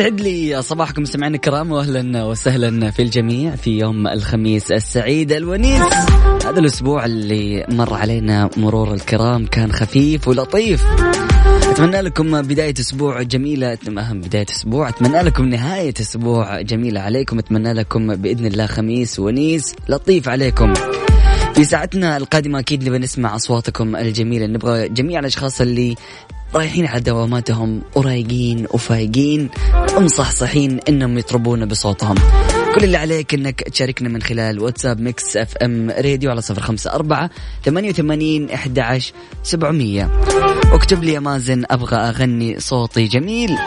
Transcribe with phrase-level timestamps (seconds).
[0.00, 5.82] سعد لي صباحكم سمعنا الكرام واهلا وسهلا في الجميع في يوم الخميس السعيد الونيس.
[6.46, 10.84] هذا الأسبوع اللي مر علينا مرور الكرام كان خفيف ولطيف.
[11.70, 13.78] أتمنى لكم بداية أسبوع جميلة.
[13.98, 14.88] أهم بداية أسبوع.
[14.88, 17.38] أتمنى لكم نهاية أسبوع جميلة عليكم.
[17.38, 20.74] أتمنى لكم بإذن الله خميس ونيس لطيف عليكم.
[21.54, 24.46] في ساعتنا القادمة أكيد نبغى نسمع أصواتكم الجميلة.
[24.46, 25.94] نبغى جميع الأشخاص اللي
[26.54, 29.50] رايحين على دواماتهم ورايقين وفايقين
[29.96, 32.14] ومصحصحين إنهم يطربون بصوتهم.
[32.74, 37.30] كل اللي عليك إنك تشاركنا من خلال واتساب Mix FM Radio على صفر خمسة أربعة
[37.64, 38.48] ثمانية وثمانين
[38.78, 40.10] عشر سبعمية.
[40.72, 43.58] واكتب لي يا مازن أبغى أغني صوتي جميل.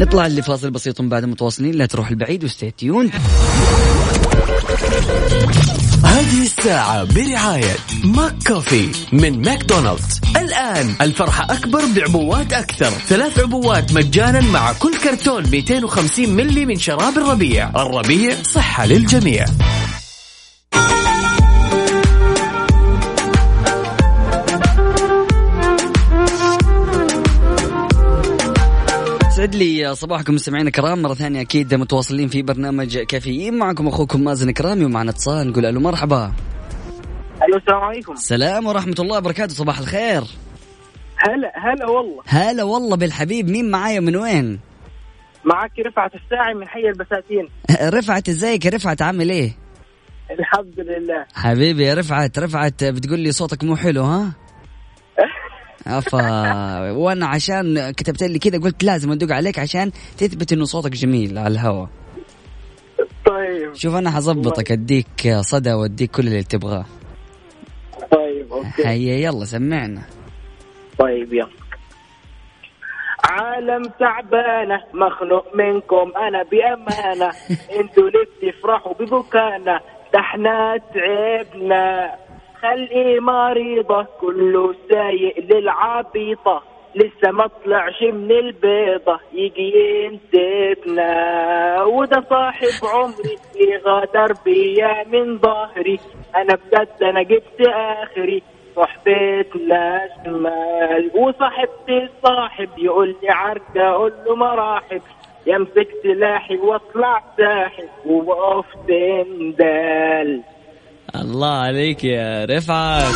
[0.00, 3.10] نطلع لفاصل بسيط بعد متواصلين لا تروح البعيد وستيتيون
[6.04, 10.20] هذه الساعة برعاية ماك كوفي من ماكدونالدز.
[10.36, 12.90] الآن الفرحة أكبر بعبوات أكثر.
[12.90, 17.70] ثلاث عبوات مجانا مع كل كرتون 250 ملي من شراب الربيع.
[17.70, 19.46] الربيع صحة للجميع.
[29.42, 31.02] يسعد لي صباحكم مستمعينا الكرام.
[31.02, 35.50] مرة ثانية أكيد متواصلين في برنامج كافيين معكم أخوكم مازن كرامي ومعنا اتصال.
[35.50, 36.32] نقول ألو مرحبا.
[37.42, 38.12] ألو السلام عليكم.
[38.12, 39.54] السلام ورحمة الله وبركاته.
[39.54, 40.22] صباح الخير.
[41.18, 42.22] هلا هلا والله.
[42.26, 43.50] هلا والله بالحبيب.
[43.50, 44.60] مين معايا من وين؟
[45.44, 47.48] معك رفعت الساعي من حي البساتين.
[47.98, 49.52] رفعت إزيك؟ يا رفعت عامل إيه؟
[50.30, 51.26] الحمد لله.
[51.34, 52.84] حبيبي يا رفعت رفعت.
[52.84, 54.32] بتقول لي صوتك مو حلو ها؟
[55.86, 56.90] أفا.
[56.90, 61.48] وأنا عشان كتبت لي كذا قلت لازم أدق عليك عشان تثبت إنه صوتك جميل على
[61.48, 61.88] الهواء
[63.26, 63.74] طيب.
[63.74, 66.84] شوف أنا حظبطك أديك صدى وأديك كل اللي تبغاه.
[68.10, 68.86] طيب أوكي.
[68.86, 70.02] هيا يلا سمعنا.
[70.98, 71.48] طيب يلا.
[73.24, 77.32] عالم تعبانة مخنوق منكم أنا بأمانة.
[77.80, 79.80] أنتوا اللي بتفرحوا ببكانا
[80.12, 82.12] ده إحنا تعبنا
[82.62, 86.62] خلقي مريضة كله سايق للعبيطة
[86.94, 89.72] لسه ما طلعش من البيضة يجي
[90.04, 95.98] ينسفنا وده صاحب عمري غدر بيا من ظهري.
[96.36, 98.42] أنا بجد أنا جبت آخري.
[98.76, 101.10] صحبتنا شمال.
[101.14, 105.02] وصاحبتي الصاحب يقول لي عركة أقول له مراحب.
[105.46, 110.42] يمسك سلاحي وأطلع ساحب ووقفت اندال
[111.16, 113.14] الله عليك يا رفعت.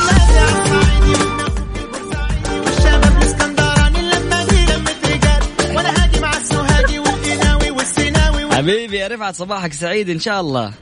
[8.52, 10.72] حبيبي يا رفعت صباحك سعيد إن شاء الله.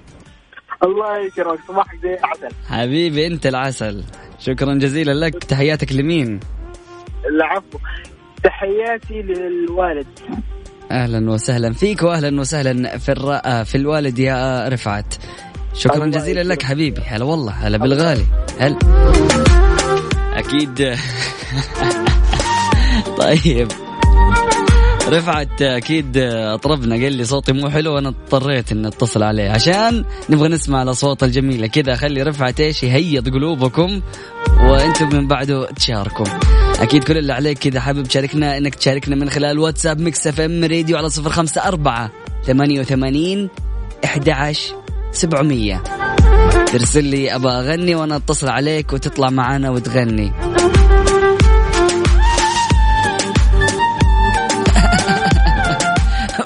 [0.84, 2.56] الله يكرمك صباحك زي العسل.
[2.68, 4.04] حبيبي أنت العسل.
[4.38, 5.44] شكرا جزيلا لك.
[5.44, 6.40] تحياتك لمين؟
[7.26, 7.78] العفو.
[8.44, 10.06] تحياتي للوالد.
[10.90, 13.62] أهلا وسهلا فيك واهلا وسهلا في الرأ...
[13.64, 15.14] في الوالد يا رفعت.
[15.74, 16.42] شكرا جزيلا.
[16.42, 17.00] لك حبيبي.
[17.06, 18.24] هلا والله هلا بالغالي.
[18.58, 18.78] هل
[20.32, 20.74] أكيد.
[23.18, 23.68] طيب.
[25.08, 29.50] رفعت أكيد أطربنا قال لي صوتي مو حلو وأنا اضطريت إني أتصل عليه.
[29.50, 31.66] عشان نبغى نسمع الأصوات الجميلة.
[31.66, 34.00] كذا خلي رفعت إيش يهيض قلوبكم
[34.60, 36.26] وأنتم من بعده تشاركوا.
[36.80, 40.96] أكيد كل اللي عليك كذا حابب تشاركنا إنك تشاركنا من خلال واتساب Mix FM Radio
[40.96, 42.10] على صفر خمسة أربعة
[42.46, 43.48] ثمانية وثمانين
[44.04, 44.83] أحد عشر
[45.14, 45.82] سبعمية.
[46.72, 50.32] ترسل لي أبغى أغني وأنا أتصل عليك وتطلع معانا وتغني.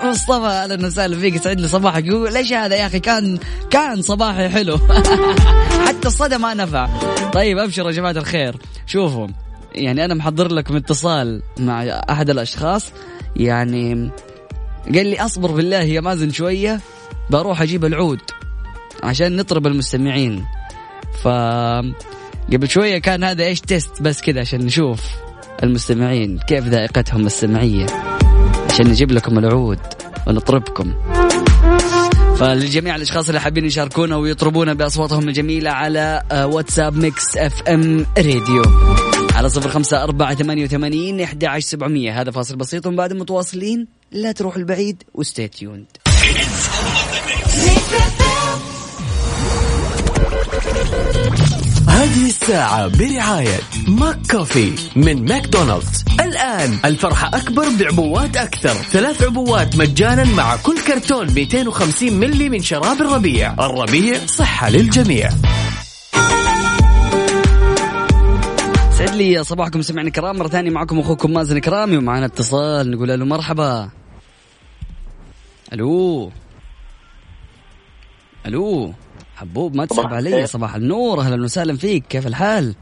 [0.05, 1.35] مصطفى أهلا وسهلا فيك.
[1.35, 3.38] يسعد لي صباحك يقول ليش هذا يا أخي؟ كان
[3.70, 4.79] كان صباحي حلو.
[5.87, 6.88] حتى الصدى ما نفع.
[7.32, 8.56] طيب ابشروا يا جماعة الخير.
[8.87, 9.29] شوفوا
[9.75, 12.93] يعني أنا محضر لكم اتصال مع أحد الأشخاص.
[13.37, 14.11] يعني
[14.94, 16.81] قال لي أصبر بالله يا مازن شوية
[17.31, 18.20] بروح أجيب العود.
[19.02, 20.44] عشان نطرب المستمعين.
[21.22, 21.28] ف
[22.52, 25.00] قبل شوية كان هذا إيش test بس كذا عشان نشوف
[25.62, 27.86] المستمعين كيف ذائقتهم السمعية.
[28.70, 29.78] عشان نجيب لكم العود
[30.26, 30.94] ونطربكم.
[32.38, 38.62] فلجميع الأشخاص اللي حابين يشاركونا ويطربونا بأصواتهم الجميلة على آه، واتساب Mix FM Radio.
[39.34, 42.20] على صفر خمسة أربعة ثمانية وثمانين إحدى عشر سبعمية.
[42.20, 43.86] هذا فاصل بسيط ومن بعد متواصلين.
[44.12, 45.87] لا تروح البعيد و stay tuned
[51.88, 56.05] هذه الساعة برعاية ماك كوفي من ماكدونالدز.
[56.20, 58.75] الآن الفرحة أكبر بعبوات أكثر.
[58.75, 63.53] ثلاث عبوات مجانا مع كل كرتون 250 ملي من شراب الربيع.
[63.53, 65.31] الربيع صحة للجميع.
[68.99, 73.25] سعد لي صباحكم سمعنا الكرام مرة ثانية معكم أخوكم مازن كرامي ومعنا اتصال نقول له
[73.25, 73.91] مرحبا.
[75.73, 76.32] ألو.
[78.47, 78.94] ألو.
[79.38, 80.46] حبوب ما تسحب علي.
[80.46, 81.20] صباح النور.
[81.20, 82.06] أهلا وسهلا فيك.
[82.06, 82.75] كيف الحال؟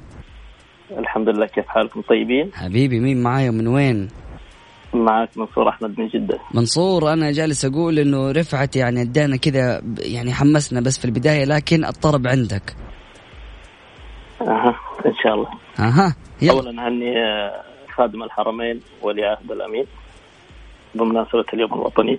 [0.99, 1.47] الحمد لله.
[1.47, 4.09] كيف حالكم؟ طيبين؟ حبيبي مين معاي ومن وين؟
[4.95, 6.39] معك منصور أحمد من جدة.
[6.55, 11.85] منصور أنا جالس أقول إنه رفعت يعني ادانا كذا يعني حمسنا بس في البداية لكن
[11.85, 12.77] الطرب عندك.
[14.41, 14.77] أها
[15.07, 15.49] إن شاء الله.
[15.79, 16.53] أها يلا.
[16.53, 17.63] اولا هني آه،
[17.97, 19.85] خادم الحرمين ولي عهد الأمين
[20.95, 22.19] بمناسبة اليوم الوطني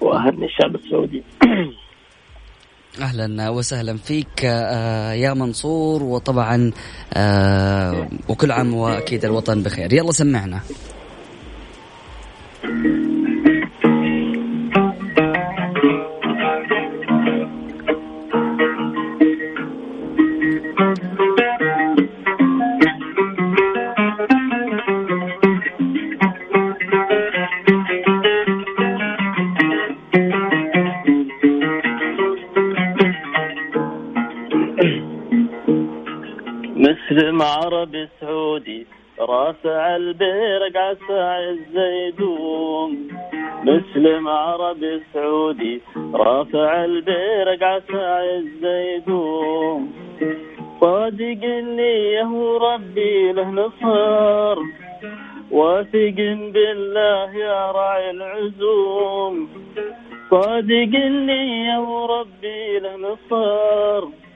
[0.00, 1.22] وأهني الشعب السعودي.
[2.98, 6.70] أهلا وسهلا فيك آه، يا منصور وطبعا
[7.12, 9.92] آه، وكل عام وأكيد الوطن بخير.
[9.92, 10.60] يلا سمعنا.
[37.70, 38.86] عربي سعودي
[39.20, 43.08] رافع البيرق عسى الزيدون
[43.64, 45.80] مسلم عربي سعودي
[46.14, 49.92] رافع البيرق عسى الزيدون
[50.80, 54.58] صادق النية وربي له نصر
[55.50, 56.18] واثق
[56.54, 59.48] بالله يا راعي العزوم.
[60.30, 64.29] صادق النية وربي له نصر.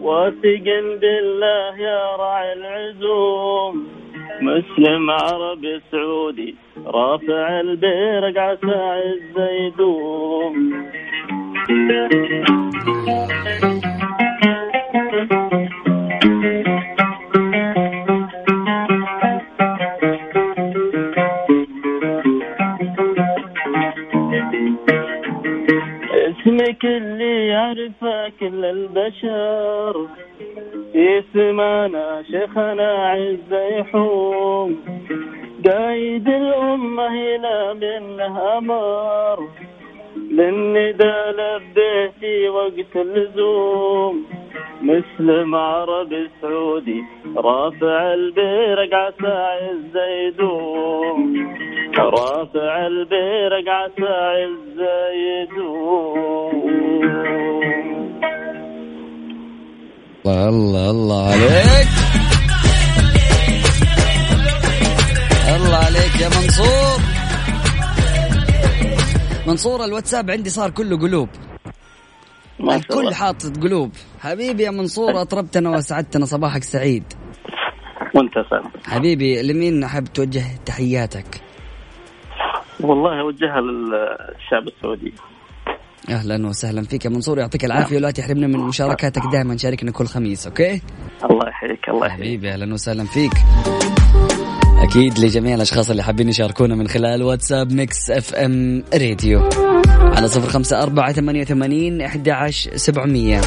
[0.00, 0.66] واثق
[1.00, 3.86] بالله يا راعي العزوم.
[4.40, 6.54] مسلم عربي سعودي
[6.86, 10.54] رافع البيرق عسى الزيدون
[26.44, 30.06] اسمك اللي يعرفه كل البشر.
[30.92, 34.84] في سمانا شيخنا عز يحوم.
[35.66, 39.48] قايد الأمة إلى منه أمر
[40.16, 44.16] للندى لبيتي وقت اللزوم.
[44.82, 47.00] مسلم عربي سعودي
[47.36, 51.18] رافع البيرق عسى الزيدون
[51.98, 55.94] رافع البيرق عسى الزيدون
[60.26, 61.88] الله الله عليك.
[65.56, 67.23] الله عليك يا منصور.
[69.54, 71.28] منصور الواتساب عندي صار كله قلوب.
[72.60, 73.92] ما شاء الكل حاطط قلوب.
[74.20, 77.04] حبيبي يا منصور اطربتنا وسعدتنا صباحك سعيد.
[78.14, 78.72] وانت سلام.
[78.84, 81.42] حبيبي لمين حاب توجه تحياتك؟
[82.80, 85.14] والله أوجهها للشعب السعودي.
[86.10, 90.46] أهلا وسهلا فيك يا منصور يعطيك العافية ولا تحرمنا من مشاركاتك دائما شاركنا كل خميس
[90.46, 90.82] okay؟
[91.30, 92.26] الله يحييك الله يحييك.
[92.26, 93.32] حبيبي أهلا وسهلا فيك.
[94.84, 99.48] أكيد لجميع الأشخاص اللي حابين يشاركونا من خلال واتساب Mix FM Radio.
[99.86, 103.40] على صفر خمسة أربعة ثمانية وثمانين أحد عشر سبعمية.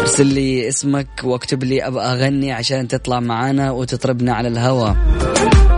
[0.00, 4.90] ارسل لي اسمك واكتب لي أبغى أغني عشان تطلع معانا وتطربنا على الهوا.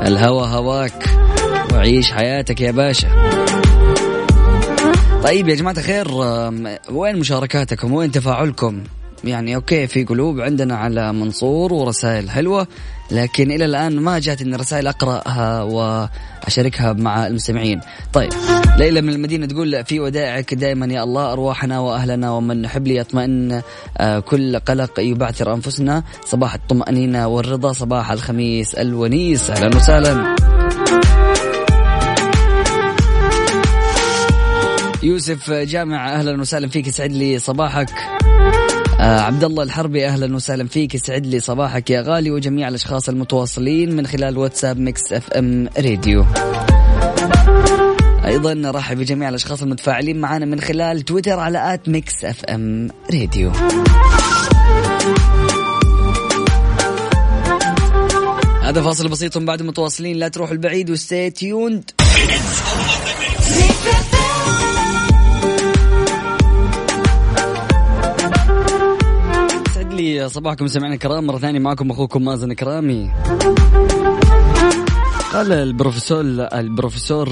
[0.07, 1.05] الهوا هواك.
[1.73, 3.09] وعيش حياتك يا باشا.
[5.23, 6.09] طيب يا جماعة الخير
[6.91, 8.81] وين مشاركاتكم؟ وين تفاعلكم؟
[9.29, 12.67] يعني أوكي في قلوب عندنا على منصور ورسائل حلوة
[13.11, 17.81] لكن إلى الآن ما جاتني رسائل أقرأها وأشاركها مع المستمعين.
[18.13, 18.31] طيب
[18.79, 23.63] ليلى من المدينة تقول في ودائعك دائما يا الله أرواحنا وأهلنا ومن نحب ليطمئن
[23.99, 30.37] آه، كل قلق يبعثر أنفسنا صباح الطمأنينة والرضا صباح الخميس الونيس أهلا وسهلا.
[35.03, 37.91] يوسف جامع أهلا وسهلا فيك يسعد لي صباحك
[39.01, 40.95] آه عبد الله الحربي أهلا وسهلا فيك.
[40.95, 46.27] يسعد لي صباحك يا غالي وجميع الأشخاص المتواصلين من خلال واتساب Mix FM Radio.
[48.25, 53.53] أيضا نرحب بجميع الأشخاص المتفاعلين معنا من خلال تويتر على at Mix FM راديو.
[58.63, 60.17] هذا فاصل بسيط بعد متواصلين.
[60.17, 61.91] لا تروحوا البعيد و stay tuned.
[69.97, 73.11] لي صباحكم سمعنا الكرام مرة ثانية معكم أخوكم مازن إكرامي
[75.33, 76.21] قال البروفيسور
[76.53, 77.29] البروفيسور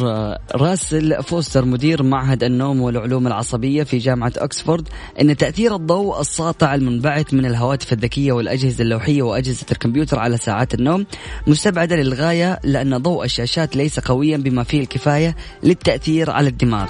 [0.54, 4.88] راسل فوستر مدير معهد النوم والعلوم العصبية في جامعة اوكسفورد
[5.20, 11.06] إن تأثير الضوء الساطع المنبعث من الهواتف الذكية والأجهزة اللوحية وأجهزة الكمبيوتر على ساعات النوم
[11.46, 16.88] مستبعدة للغاية لأن ضوء الشاشات ليس قويا بما فيه الكفاية للتأثير على الدماغ.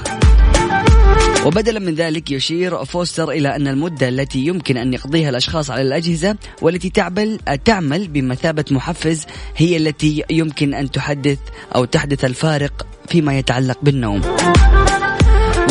[1.45, 6.37] وبدلا من ذلك يشير فوستر إلى أن المدة التي يمكن أن يقضيها الأشخاص على الأجهزة
[6.63, 11.39] والتي تعمل تعمل بمثابة محفز هي التي يمكن أن تحدث
[11.75, 14.21] أو تحدث الفارق فيما يتعلق بالنوم.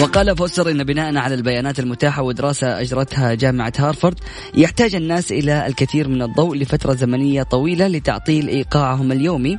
[0.01, 4.19] وقال فوستر إن بناء على البيانات المتاحة ودراسة أجرتها جامعة هارفارد
[4.55, 9.57] يحتاج الناس إلى الكثير من الضوء لفترة زمنية طويلة لتعطيل إيقاعهم اليومي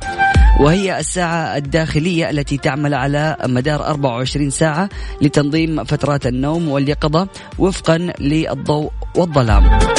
[0.59, 4.89] وهي الساعة الداخلية التي تعمل على مدار 24 ساعة
[5.21, 7.27] لتنظيم فترات النوم واليقظة
[7.59, 9.94] وفقا للضوء والظلام.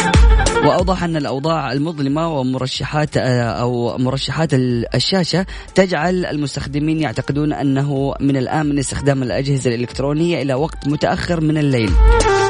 [0.67, 4.51] وأوضح أن الأوضاع المظلمة ومرشحات أو مرشحات
[4.95, 11.91] الشاشة تجعل المستخدمين يعتقدون أنه من الآمن استخدام الأجهزة الإلكترونية إلى وقت متأخر من الليل.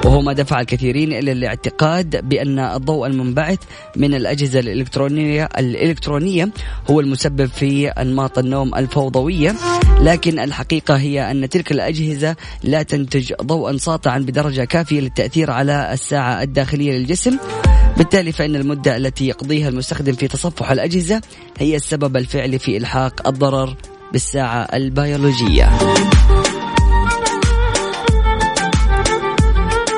[0.04, 3.58] وهو ما دفع الكثيرين إلى الاعتقاد بأن الضوء المنبعث
[3.96, 6.48] من الأجهزة الالكترونيه الإلكترونية
[6.90, 9.54] هو المسبب في أنماط النوم الفوضوية.
[10.00, 16.42] لكن الحقيقة هي أن تلك الأجهزة لا تنتج ضوءا ساطعا بدرجة كافية للتأثير على الساعة
[16.42, 17.38] الداخلية للجسم.
[17.96, 21.20] بالتالي فإن المدة التي يقضيها المستخدم في تصفح الأجهزة
[21.58, 23.76] هي السبب الفعلي في إلحاق الضرر
[24.12, 25.70] بالساعة البيولوجية.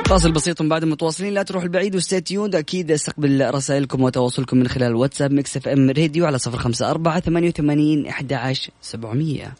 [0.08, 4.68] فاصل بسيط بعد متواصلين لا تروح البعيد و stay tuned أكيد استقبل رسائلكم وتواصلكم من
[4.68, 9.54] خلال واتساب Mix FM Radio على صفر خمسة أربعة ثمانية وثمانين أحد عشر سبعمية.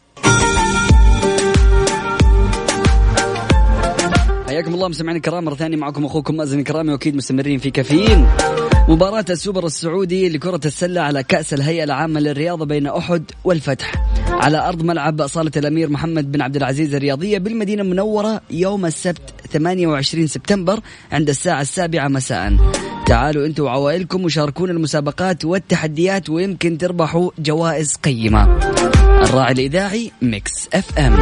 [4.59, 8.27] حياكم الله مستمعينا الكرام مرة ثانية معكم أخوكم مازن إكرامي وأكيد مستمرين في كافيين.
[8.89, 13.93] مباراة السوبر السعودي لكرة السلة على كأس الهيئة العامة للرياضة بين أحد والفتح.
[14.29, 20.27] على أرض ملعب صالة الأمير محمد بن عبد العزيز الرياضية بالمدينة المنورة يوم السبت 28
[20.27, 20.79] سبتمبر
[21.11, 22.53] عند الساعة السابعة مساء.
[23.05, 28.57] تعالوا أنتم وعوائلكم وشاركونا المسابقات والتحديات ويمكن تربحوا جوائز قيمة.
[29.23, 31.19] الراعي الإذاعي Mix FM.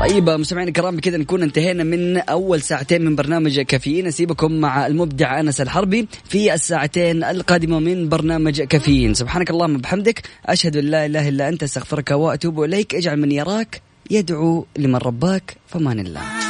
[0.00, 4.06] طيب مستمعينا الكرام بكذا نكون انتهينا من أول ساعتين من برنامج كافيين.
[4.06, 9.14] أسيبكم مع المبدع أنس الحربي في الساعتين القادمة من برنامج كافيين.
[9.14, 12.94] سبحانك اللهم وبحمدك أشهد أن لا إله إلا أنت أستغفرك وأتوب إليك.
[12.94, 15.56] اجعل من يراك يدعو لمن رباك.
[15.68, 16.49] فمان الله.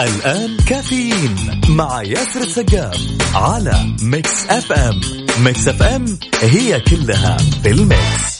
[0.00, 2.96] الآن كافيين مع ياسر السقاف
[3.34, 5.00] على Mix FM
[5.44, 8.36] Mix FM هي كلها في ال mix.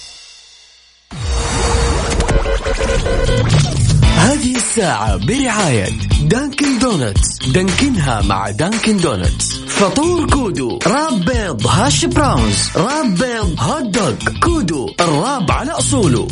[4.17, 5.89] هذه الساعة برعاية
[6.23, 13.83] Dunkin' Donuts دانكنها مع Dunkin' Donuts فطور كودو wrap بيض hash browns wrap بيض hot
[13.83, 16.29] dog كودو ال wrap على أصوله.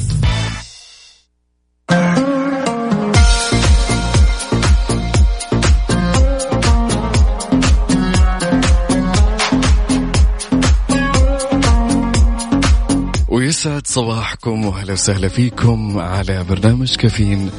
[13.94, 17.50] صباحكم وأهلا وسهلا فيكم على برنامج كافيين.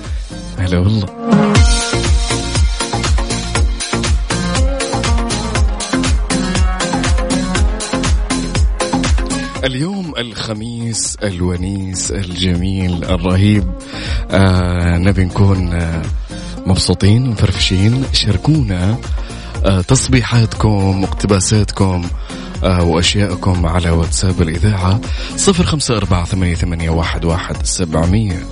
[0.59, 1.05] هلا والله.
[9.63, 13.63] اليوم الخميس الونيس الجميل الرهيب.
[14.31, 16.01] آه نبي نكون آه
[16.65, 18.97] مبسوطين مفرفشين شاركونا
[19.65, 22.07] آه، تصبيحاتكم واقتباساتكم
[22.65, 25.01] وأشياءكم على واتساب الإذاعة
[25.35, 26.55] صفر خمسة أربعة ثمانية,
[26.89, 27.25] واحد,
[27.65, 28.45] سبعمية.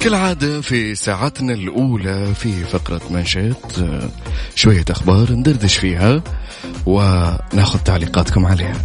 [0.00, 4.08] كالعادة في ساعتنا الأولى في فقرة منشأت آه،
[4.54, 6.22] شوية أخبار ندردش فيها
[6.86, 8.76] وناخذ تعليقاتكم عليها.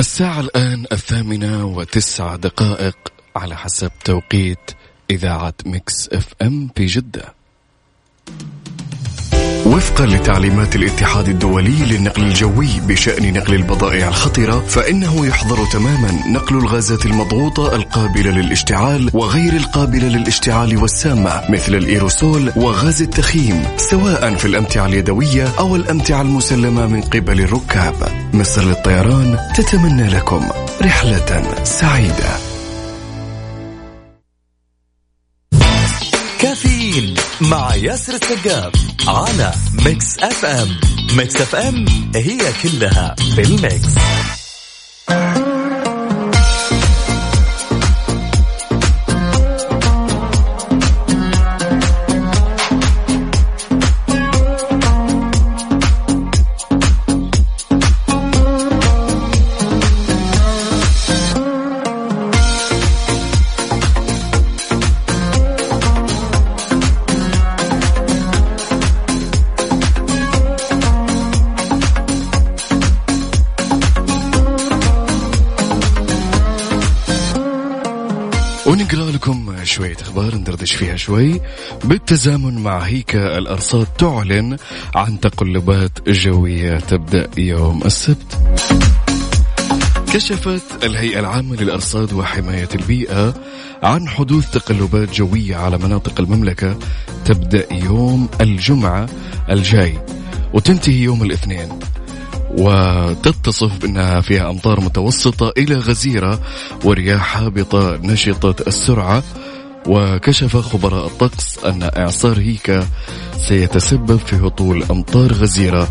[0.00, 2.96] الساعة الآن الثامنة وتسع دقائق
[3.36, 4.70] على حسب توقيت
[5.10, 7.34] إذاعة Mix FM في جدة.
[9.66, 17.06] وفقا لتعليمات الاتحاد الدولي للنقل الجوي بشأن نقل البضائع الخطرة فإنه يحظر تماما نقل الغازات
[17.06, 25.48] المضغوطة القابلة للاشتعال وغير القابلة للاشتعال والسامة مثل الإيروسول وغاز التخييم سواء في الأمتعة اليدوية
[25.58, 27.94] أو الأمتعة المسلمة من قبل الركاب.
[28.32, 30.48] مصر للطيران تتمنى لكم
[30.82, 32.49] رحلة سعيدة.
[36.90, 38.72] كافيين مع ياسر السقاف
[39.08, 39.52] على
[39.84, 40.80] ميكس اف ام.
[41.16, 43.94] ميكس اف ام هي كلها في ال mix.
[80.70, 81.40] ندردش فيها شوي.
[81.84, 84.56] بالتزامن مع هيكا الأرصاد تعلن
[84.94, 88.38] عن تقلبات جوية تبدأ يوم السبت.
[90.12, 93.34] كشفت الهيئة العامة للأرصاد وحماية البيئة
[93.82, 96.78] عن حدوث تقلبات جوية على مناطق المملكة
[97.24, 99.08] تبدأ يوم الجمعة
[99.50, 99.98] الجاي
[100.52, 101.68] وتنتهي يوم الاثنين.
[102.50, 106.40] وتتصف بأنها فيها أمطار متوسطة إلى غزيرة
[106.84, 109.22] ورياح هابطة نشطة السرعة
[109.86, 112.86] وكشف خبراء الطقس أن إعصار هيكا
[113.36, 115.88] سيتسبب في هطول أمطار غزيرة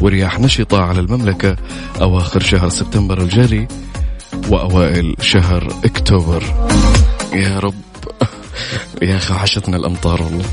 [0.00, 1.56] ورياح نشطة على المملكة
[2.00, 3.68] أواخر شهر سبتمبر الجاري
[4.48, 6.44] وأوائل شهر أكتوبر.
[7.32, 7.74] يا رب.
[9.02, 10.44] يا أخي وحشتنا الأمطار والله.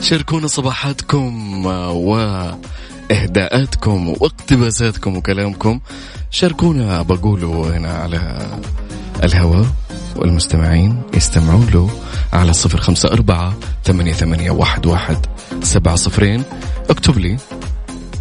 [0.00, 1.66] شاركونا صباحاتكم
[3.10, 5.80] وإهداءاتكم واقتباساتكم وكلامكم.
[6.32, 8.38] شاركونا بقولوا هنا على
[9.22, 9.66] الهواء
[10.16, 11.90] والمستمعين يستمعون له
[12.32, 15.26] على صفر خمسة أربعة ثمانية, ثمانية واحد, واحد
[15.62, 16.42] سبعة صفرين.
[16.90, 17.36] اكتب لي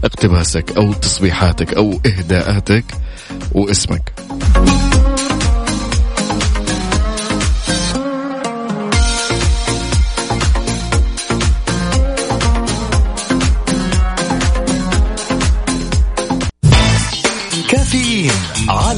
[0.03, 2.85] اقتباسك أو تصبيحاتك أو إهداءاتك
[3.51, 4.13] واسمك.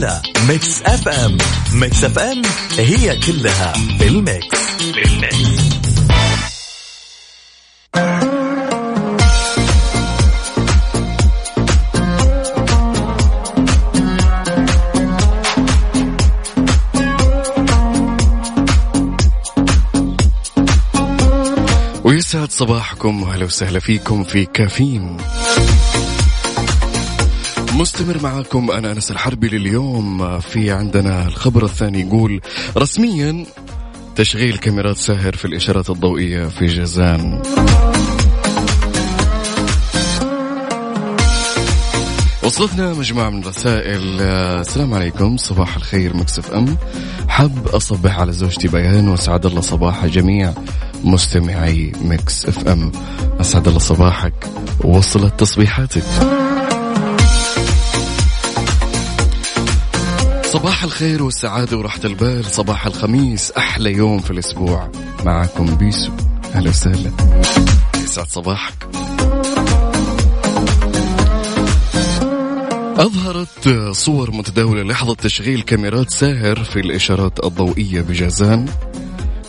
[0.04, 1.38] على ميكس اف ام
[1.74, 2.42] ميكس اف ام
[2.78, 4.58] هي كلها في ال mix.
[4.58, 5.63] في ال mix
[22.04, 25.18] ويسعد صباحكم واهلا وسهلا فيكم في كافيين.
[27.73, 30.39] مستمر معاكم أنا أنس الحربي لليوم.
[30.39, 32.41] في عندنا الخبر الثاني يقول
[32.77, 33.45] رسميا
[34.15, 37.41] تشغيل كاميرات ساهر في الإشارات الضوئية في جازان.
[42.43, 44.17] وصلتنا مجموعة من الرسائل.
[44.21, 46.78] آه، السلام عليكم صباح الخير ميكس اف ام.
[47.28, 50.53] حاب أصبح على زوجتي بيان ويسعد الله صباح جميع
[51.03, 52.91] مستمعي مكس إف إم.
[53.41, 54.33] أسعد الله صباحك.
[54.83, 56.03] وصلت تصبيحاتك.
[60.84, 62.46] صباح الخير والسعادة وراحة البال.
[62.46, 64.91] صباح الخميس أحلى يوم في الأسبوع.
[65.26, 66.12] معكم بيسو.
[66.56, 67.12] أهلا وسهلا.
[68.04, 68.74] يسعد صباحك.
[72.98, 78.65] أظهرت صور متداولة لحظة تشغيل كاميرات ساهر في الإشارات الضوئية بجازان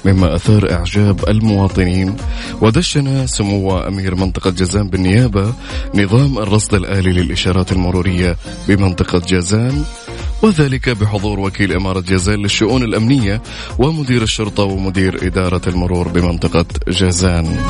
[0.04, 2.16] مما أثار إعجاب المواطنين.
[2.60, 5.54] ودشن سمو أمير منطقة جازان بالنيابة
[5.94, 8.36] نظام الرصد الآلي للإشارات المرورية
[8.68, 9.84] بمنطقة جازان.
[10.42, 13.42] وذلك بحضور وكيل إمارة جازان للشؤون الأمنية
[13.78, 17.64] ومدير الشرطة ومدير إدارة المرور بمنطقة جازان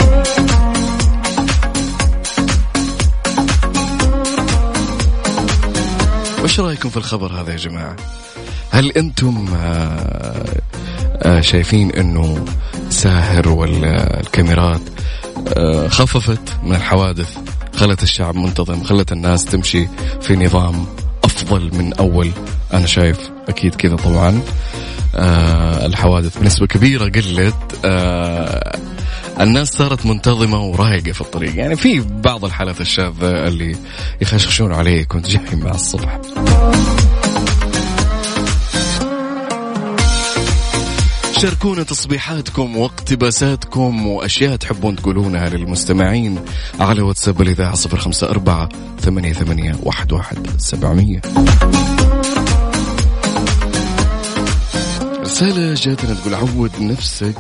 [6.45, 7.97] وش رأيكم في الخبر هذا يا جماعة؟
[8.71, 10.45] هل أنتم آه،
[11.23, 12.45] آه، شايفين إنه
[12.91, 14.81] ساهر ولا الكاميرات
[15.57, 17.39] آه، خففت من الحوادث
[17.77, 19.89] خلت الشعب منتظم خلت الناس تمشي
[20.21, 20.87] في نظام
[21.45, 22.31] أفضل من أول.
[22.75, 24.41] أنا شايف أكيد كذا طبعا.
[25.87, 27.55] الحوادث بنسبة كبيرة قلت.
[29.41, 31.57] الناس صارت منتظمة ورايقة في الطريق.
[31.57, 33.77] يعني في بعض الحالات الشاذة اللي
[34.21, 36.21] يخشخشون عليك كنت جاي مع الصبح.
[41.45, 46.41] شاركونا تصبيحاتكم واقتباساتكم وأشياء تحبون تقولونها للمستمعين
[46.81, 48.69] على واتساب الإذاعة صفر خمسة أربعة
[49.01, 51.21] ثمانية, ثمانية واحد, واحد سبعمية.
[55.21, 57.37] رسالة جاتنا تقول عود نفسك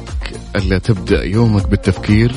[0.56, 2.32] ألا تبدأ يومك بالتفكير؟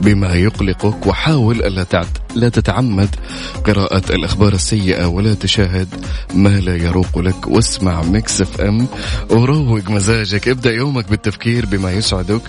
[0.00, 3.16] بما يقلقك وحاول ألا لا تتعمد
[3.64, 5.88] قراءة الأخبار السيئة ولا تشاهد
[6.34, 7.46] ما لا يروق لك.
[7.46, 8.86] واسمع ميكس اف ام
[9.30, 10.48] وروق مزاجك.
[10.48, 12.42] ابدأ يومك بالتفكير بما يسعدك.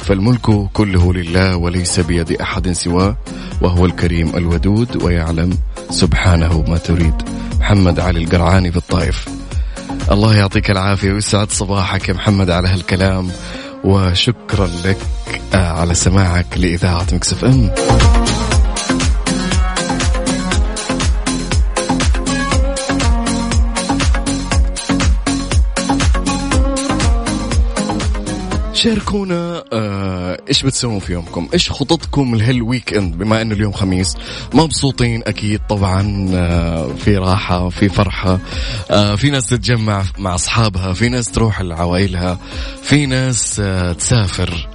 [0.00, 3.16] فالملك كله لله وليس بيد أحد سواه
[3.62, 5.58] وهو الكريم الودود ويعلم
[5.90, 7.14] سبحانه ما تريد.
[7.60, 9.28] محمد علي القرعاني في الطائف.
[10.10, 13.30] الله يعطيك العافية ويسعد صباحك يا محمد على هالكلام.
[13.84, 14.98] وشكرا لك
[15.54, 17.70] آه، على سماعك لإذاعة ميكس اف ام.
[28.76, 34.16] شاركونا آه إيش بتسوون في يومكم؟ إيش خططكم لهال weekend بما إنه اليوم خميس
[34.54, 38.38] مبسوطين أكيد طبعا آه في راحة في فرحة
[38.90, 42.38] آه في ناس تتجمع مع أصحابها في ناس تروح لعوائلها
[42.82, 43.62] في ناس
[43.98, 44.68] تسافر.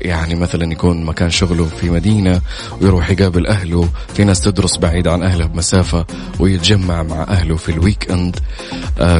[0.00, 2.40] يعني مثلا يكون مكان شغله في مدينة
[2.80, 6.06] ويروح يقابل أهله في ناس تدرس بعيد عن أهله بمسافة
[6.40, 8.36] ويتجمع مع أهله في ال weekend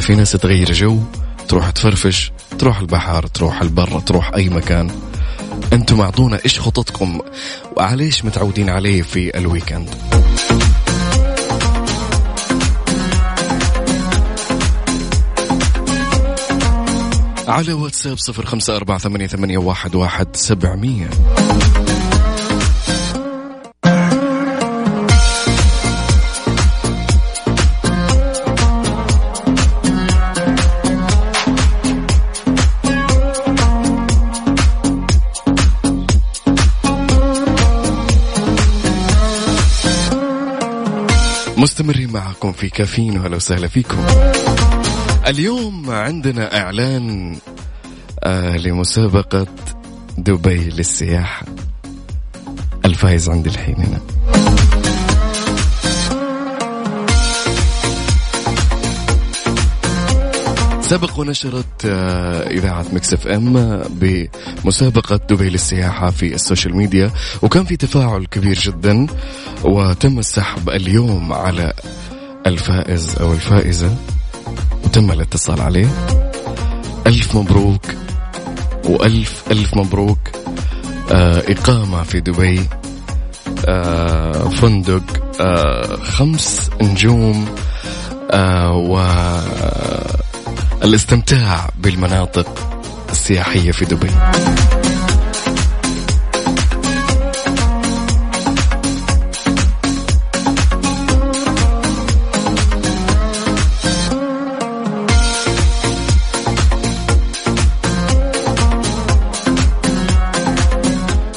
[0.00, 0.98] في ناس تغير جو.
[1.48, 4.90] تروح تفرفش تروح البحر تروح البر تروح أي مكان.
[5.72, 7.20] أنتم أعطونا إيش خططكم
[7.76, 9.94] وعليش متعودين عليه في ال weekend.
[17.48, 21.10] على واتساب صفر خمسة أربعة ثمانية, ثمانية واحد, واحد سبعمية.
[41.58, 44.06] مستمرين معكم في كافيين وهلا وسهلا فيكم.
[45.26, 47.36] اليوم عندنا إعلان
[48.20, 49.46] آه لمسابقة
[50.18, 51.46] دبي للسياحة.
[52.84, 54.00] الفايز عندي الحين هنا.
[60.88, 67.10] سبق ونشرت آه، إذاعة مكس إف إم بمسابقة دبي للسياحة في ال social media
[67.42, 69.06] وكان في تفاعل كبير جدا
[69.64, 71.72] وتم السحب اليوم على
[72.46, 73.96] الفائز أو الفائزة
[74.84, 75.88] وتم الاتصال عليه.
[77.06, 77.84] ألف مبروك
[78.84, 80.18] وألف ألف مبروك
[81.12, 82.60] آه إقامة في دبي
[83.66, 85.02] آه فندق
[85.40, 87.46] آه خمس نجوم
[88.30, 88.76] آه
[90.82, 92.68] والاستمتاع بالمناطق
[93.10, 94.10] السياحية في دبي.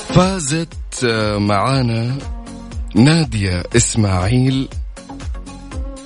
[0.10, 1.06] فازت
[1.38, 2.18] معانا
[2.96, 4.68] نادية إسماعيل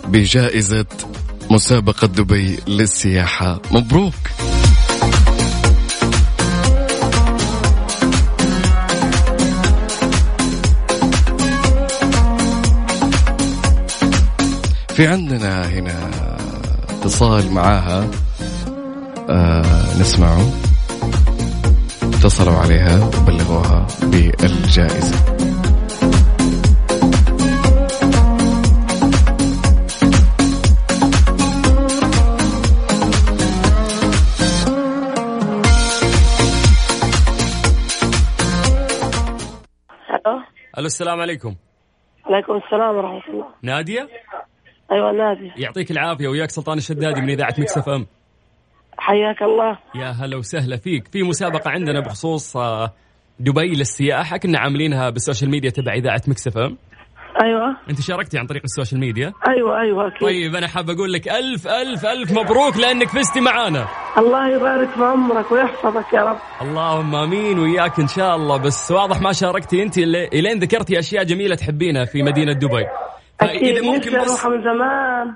[0.08, 0.86] بجائزة
[1.52, 3.60] مسابقة دبي للسياحة.
[3.72, 4.14] مبروك.
[14.96, 16.12] في عندنا هنا
[16.90, 18.08] اتصال معاها.
[19.30, 20.50] آه نسمعه
[22.04, 25.16] اتصلوا عليها وبلغوها بالجائزة.
[40.78, 41.56] ألو السلام عليكم.
[42.26, 43.46] عليكم السلام ورحمة الله.
[43.62, 44.10] نادية؟
[44.92, 48.06] أيوه نادي يعطيك العافية وياك سلطان الشدادي من إذاعة مكس إف إم.
[48.98, 49.78] حياك الله.
[49.96, 51.08] يا هلا وسهلا فيك.
[51.08, 52.94] في مسابقة عندنا بخصوص آه،
[53.40, 56.78] دبي للسياحة كنا عاملينها بال social media تبع إذاعة مكس إف إم.
[57.44, 57.78] أيوه.
[57.90, 60.22] أنت شاركتي عن طريق ال social media؟ أيوه أيوه أكيد.
[60.22, 63.88] طيب أنا حاب أقول لك ألف ألف ألف مبروك لأنك فزتي معانا.
[64.18, 66.38] الله يبارك في عمرك ويحفظك يا رب.
[66.62, 68.58] اللهم آمين وياك إن شاء الله.
[68.58, 72.86] بس واضح ما شاركتي أنت اللي- إلين ذكرتي أشياء جميلة تحبينها في مدينة دبي.
[73.42, 75.34] أكيد ممكن بس من زمان.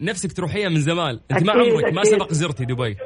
[0.00, 1.20] نفسك تروحيها من زمان.
[1.30, 2.12] أنت ما أكيد، عمرك ما أكيد.
[2.12, 2.96] سبق زرتي دبي.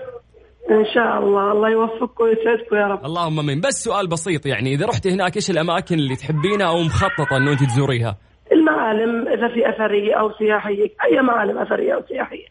[0.71, 1.53] إن شاء الله.
[1.53, 3.05] الله يوفقكم ويسعدكم يا رب.
[3.05, 3.61] اللهم آمين.
[3.61, 7.63] بس سؤال بسيط يعني إذا رحتي هناك إيش الأماكن اللي تحبينها أو مخططة انه أنت
[7.65, 8.17] تزوريها؟
[8.53, 12.47] المعالم إذا في اثريه أو سياحيه أي معالم اثريه أو سياحيه.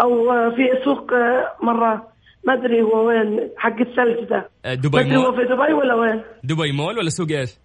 [0.00, 0.10] أو
[0.50, 2.08] في سوق آه، مرة
[2.44, 4.50] ما أدري هو وين حق الثلج ده.
[4.64, 7.58] آه، دبي أدري هو مول في دبي ولا وين؟ دبي مول ولا سوق إيش؟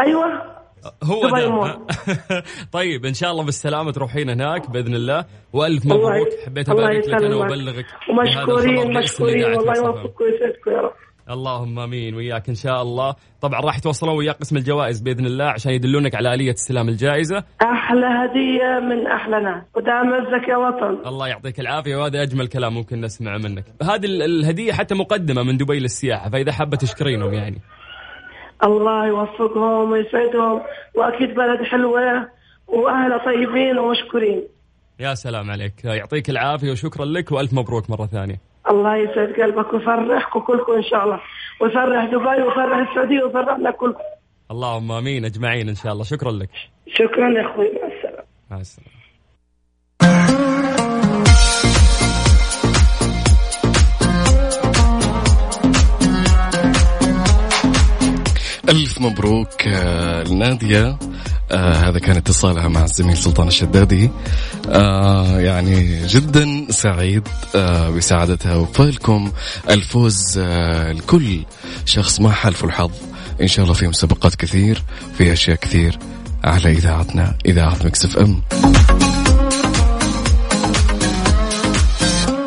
[0.00, 0.56] أيوه.
[1.04, 1.70] هو دبي مول.
[2.78, 5.24] طيب إن شاء الله بالسلامة تروحين هناك بإذن الله.
[5.52, 6.28] وألف مبروك.
[6.46, 7.36] حبيت أبارك لك أنا.
[7.36, 9.44] وأبلغك ومشكورين مشكورين.
[9.44, 9.76] والله.
[9.76, 10.92] يوفقكم ويسعدكم يا رب.
[11.30, 12.14] اللهم آمين.
[12.14, 13.14] وياك إن شاء الله.
[13.40, 17.44] طبعا راح يتواصلون وياك قسم الجوائز بإذن الله عشان يدلونك على آلية استلام الجائزة.
[17.62, 19.62] أحلى هدية من أحلى ناس.
[19.76, 21.08] ودام عزك يا وطن.
[21.08, 21.96] الله يعطيك العافية.
[21.96, 23.64] وهذا أجمل كلام ممكن نسمعه منك.
[23.82, 27.60] هذه ال- الهدية حتى مقدمة من دبي للسياحة فإذا حابة تشكرينهم يعني.
[28.64, 30.60] الله يوفقهم ويسعدهم.
[30.94, 32.28] وأكيد بلد حلوة
[32.68, 34.42] واهلها طيبين ومشكورين.
[35.00, 35.84] يا سلام عليك.
[35.84, 38.40] يعطيك العافية وشكرا لك وألف مبروك مرة ثانية.
[38.70, 41.20] الله يسعد قلبك ويفرحكم كلكم إن شاء الله.
[41.60, 44.00] ويفرح دبي ويفرح السعودية ويفرحنا كلكم.
[44.50, 45.24] اللهم آمين.
[45.24, 46.04] أجمعين إن شاء الله.
[46.04, 46.50] شكرا لك.
[46.88, 47.70] شكرا يا أخوي.
[47.82, 48.24] مع السلامة.
[48.50, 48.96] مع السلامة.
[58.68, 60.98] ألف مبروك آه، لنادية
[61.52, 64.10] آه هذا كان اتصالها مع الزميل سلطان الشدادي.
[64.70, 69.32] آه يعني جدا سعيد آه بسعادتها وفالكم
[69.70, 71.44] الفوز آه لكل
[71.84, 72.90] شخص ما حالفه الحظ.
[73.40, 74.82] إن شاء الله في مسابقات كثير
[75.18, 75.98] في أشياء كثير
[76.44, 78.16] على إذاعتنا إذاعة مكسف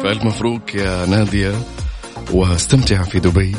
[0.04, 1.54] فألف مبروك يا نادية
[2.32, 3.56] وأستمتع في دبي.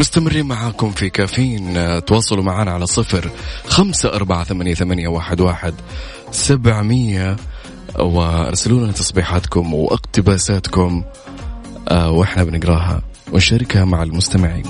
[0.00, 1.76] مستمرين معاكم في كافيين.
[1.76, 3.30] آه، تواصلوا معنا على صفر
[3.66, 5.74] خمسة أربعة ثمانية, ثمانية واحد, واحد
[6.30, 7.36] سبعمية
[7.98, 11.04] وارسلوا لنا تصبيحاتكم واقتباساتكم
[11.88, 14.62] آه، وإحنا بنقراها ونشاركها مع المستمعين.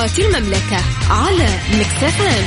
[0.00, 2.44] طرقات المملكة على مكسفان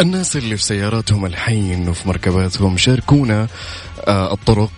[0.00, 3.48] الناس اللي في سياراتهم الحين وفي مركباتهم شاركونا
[4.06, 4.70] آه، الطرق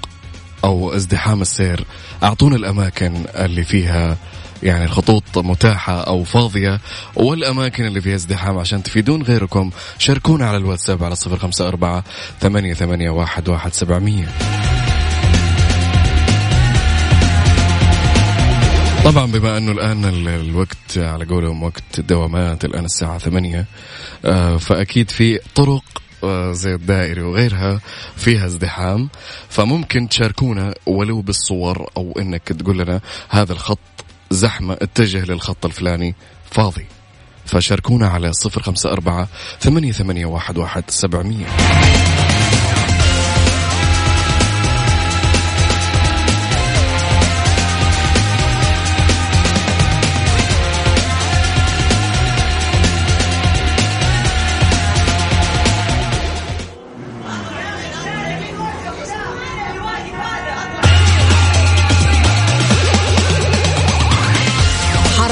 [0.65, 1.85] أو ازدحام السير.
[2.23, 4.17] أعطونا الأماكن اللي فيها
[4.63, 6.81] يعني الخطوط متاحة أو فاضية
[7.17, 12.05] والأماكن اللي فيها ازدحام عشان تفيدون غيركم شاركونا على الواتساب على صفر خمسة أربعة
[12.41, 14.29] ثمانية, ثمانية واحد, واحد سبعمية.
[19.05, 23.67] طبعا بما أنه الآن ال- الوقت على قولهم وقت الدوامات الآن الساعة ثمانية
[24.25, 25.85] آه، فأكيد في طرق
[26.25, 27.81] آه، زي الدائري وغيرها
[28.17, 29.09] فيها ازدحام
[29.49, 33.79] فممكن تشاركونا ولو بالصور أو إنك تقول لنا هذا الخط
[34.31, 36.15] زحمة اتجه للخط الفلاني.
[36.51, 36.87] فاضي.
[37.47, 39.29] فشاركونا على صفر خمسة أربعة
[39.61, 41.47] ثمانية, ثمانية واحد, واحد سبعمية.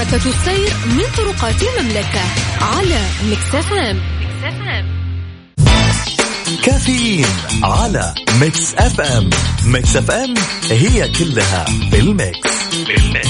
[0.08, 2.20] حركة السير من طرقات المملكة
[2.60, 4.00] على ميكس اف ام
[6.64, 7.26] كافيين
[7.62, 9.30] على ميكس اف ام
[9.64, 10.34] ميكس اف ام
[10.70, 12.50] هي كلها بال mix.
[12.86, 13.28] بال mix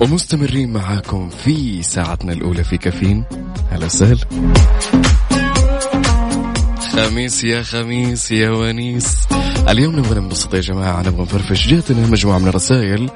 [0.00, 3.24] ومستمرين معاكم في ساعتنا الأولى في كافيين.
[3.70, 4.18] هلا وسهلا.
[6.98, 9.16] خميس يا خميس يا ونيس.
[9.68, 13.10] اليوم نبغى ننبسط يا جماعة نبغى نفرفش جاتنا مجموعة من الرسائل.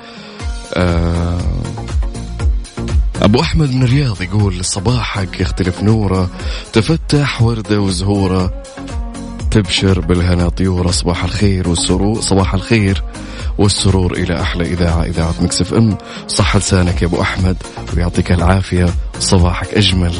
[0.75, 1.41] آه
[3.23, 6.31] أبو أحمد من الرياض يقول صباحك يختلف نورة
[6.73, 8.63] تفتح وردة وزهورة
[9.51, 13.03] تبشر بالهنا طيورة صباح الخير والسرور صباح الخير
[13.59, 15.99] والسرور إلى أحلى إذاعة إذاعة مكسف أم.
[16.29, 17.57] صح لسانك يا أبو أحمد
[17.97, 18.95] ويعطيك العافية.
[19.19, 20.13] صباحك أجمل.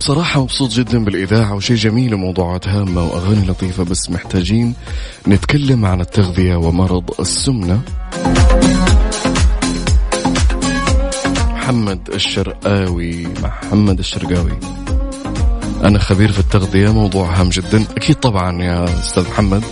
[0.00, 4.74] بصراحة مبسوط جدا بالإذاعة وشيء جميل وموضوعات هامة وأغاني لطيفة بس محتاجين
[5.28, 7.80] نتكلم عن التغذية ومرض السمنة.
[11.50, 14.58] محمد الشرقاوي محمد الشرقاوي.
[15.84, 17.84] أنا خبير في التغذية موضوع هام جدا.
[17.96, 19.62] أكيد طبعا يا أستاذ محمد.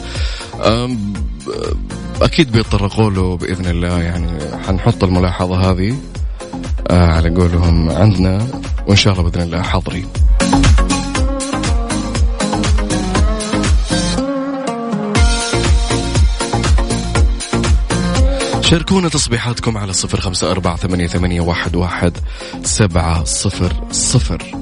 [2.22, 4.29] أكيد بيتطرقوا له بإذن الله يعني
[4.66, 5.96] حنحط الملاحظة هذه.
[6.90, 8.46] على قولهم عندنا
[8.87, 10.07] وإن شاء الله بإذن الله حاضرين.
[18.61, 22.12] شاركونا تصبيحاتكم على صفر خمسة أربعة ثمانية, ثمانية واحد, واحد
[22.62, 24.58] سبعة صفر صفر.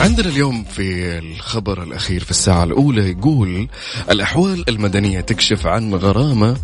[0.00, 3.68] عندنا اليوم في الخبر الأخير في الساعة الأولى يقول
[4.10, 6.56] الأحوال المدنية تكشف عن غرامة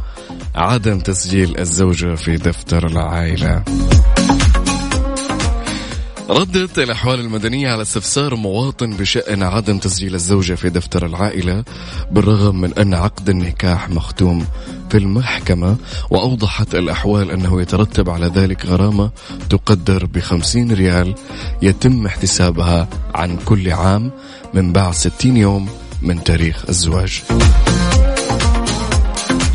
[0.55, 3.63] عدم تسجيل الزوجة في دفتر العائلة.
[6.31, 11.65] ردت الأحوال المدنية على استفسار مواطن بشأن عدم تسجيل الزوجة في دفتر العائلة
[12.11, 14.47] بالرغم من أن عقد النكاح مختوم
[14.91, 15.77] في المحكمة
[16.11, 19.11] وأوضحت الأحوال أنه يترتب على ذلك غرامة
[19.51, 21.15] تقدر بخمسين ريال
[21.63, 24.11] يتم احتسابها عن كل عام
[24.55, 25.69] من بعد ستين يوم
[26.03, 27.23] من تاريخ الزواج.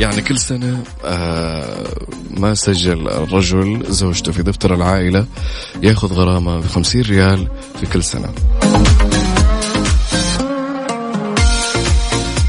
[0.02, 1.88] يعني كل سنة آه
[2.38, 5.26] ما سجل الرجل زوجته في دفتر العائلة
[5.84, 7.48] ياخذ غرامة بخمسين ريال
[7.80, 8.30] في كل سنة.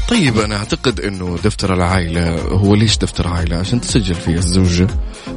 [0.09, 4.87] طيب أنا أعتقد أنه دفتر العائلة هو ليش دفتر عائلة؟ عشان تسجل فيه الزوجة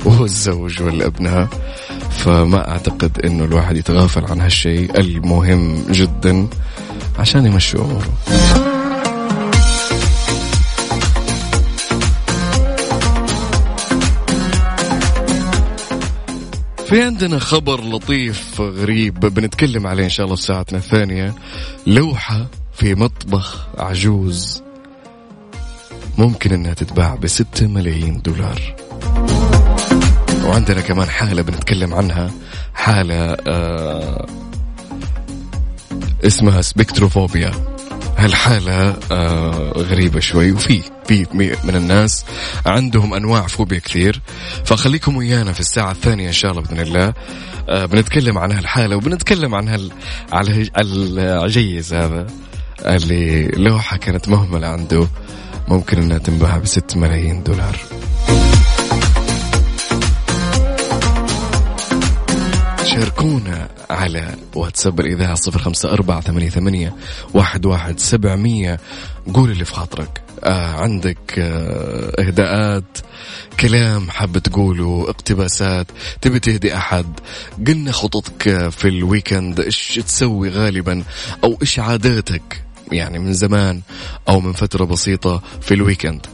[0.04, 1.48] وهو الزوج والأبناء.
[2.10, 6.48] فما أعتقد أنه الواحد يتغافل عن هالشيء المهم جدا
[7.18, 8.08] عشان يمشي أموره.
[16.88, 21.34] في عندنا خبر لطيف غريب بنتكلم عليه إن شاء الله في ساعتنا الثانية.
[21.86, 24.62] لوحة في مطبخ عجوز
[26.18, 28.60] ممكن إنها تتباع بستة ملايين دولار.
[30.44, 32.30] وعندنا كمان حالة بنتكلم عنها.
[32.74, 34.26] حالة آه
[36.24, 37.75] اسمها سبكتروفوبيا
[38.26, 41.26] هالحالة آه غريبة شوي وفي في
[41.64, 42.24] من الناس
[42.66, 44.20] عندهم أنواع فوبيا كثير.
[44.64, 47.14] فخليكم ويانا في الساعة الثانية إن شاء الله بإذن الله.
[47.68, 49.90] آه بنتكلم عن هالحالة وبنتكلم عن هال
[50.32, 52.26] على العجيز هذا
[52.86, 55.08] اللي لوحة كانت مهملة عنده
[55.68, 57.76] ممكن إنها تنباع بست ملايين دولار.
[62.96, 66.96] شاركونا على واتساب الإذاعة صفر خمسة أربعة ثمانية, ثمانية
[67.34, 68.80] واحد, واحد سبعمية.
[69.34, 70.22] قول اللي في خاطرك.
[70.44, 72.98] آه عندك آه إهداءات
[73.60, 75.86] كلام حاب تقوله اقتباسات
[76.20, 77.20] تبي تهدي أحد؟
[77.66, 81.02] قلنا خططك في الويكند إيش تسوي غالبا؟
[81.44, 83.80] أو إيش عاداتك؟ يعني من زمان
[84.28, 86.26] أو من فترة بسيطة في ال weekend.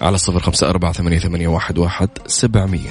[0.00, 2.90] على صفر خمسة أربعة ثمانية, ثمانية واحد, واحد سبعمية.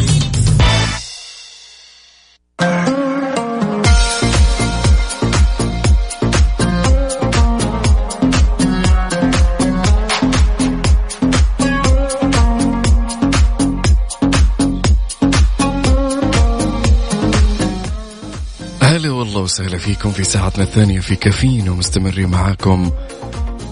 [19.01, 22.91] هلا والله وسهلا فيكم في ساعتنا الثانية في كافيين ومستمرين معاكم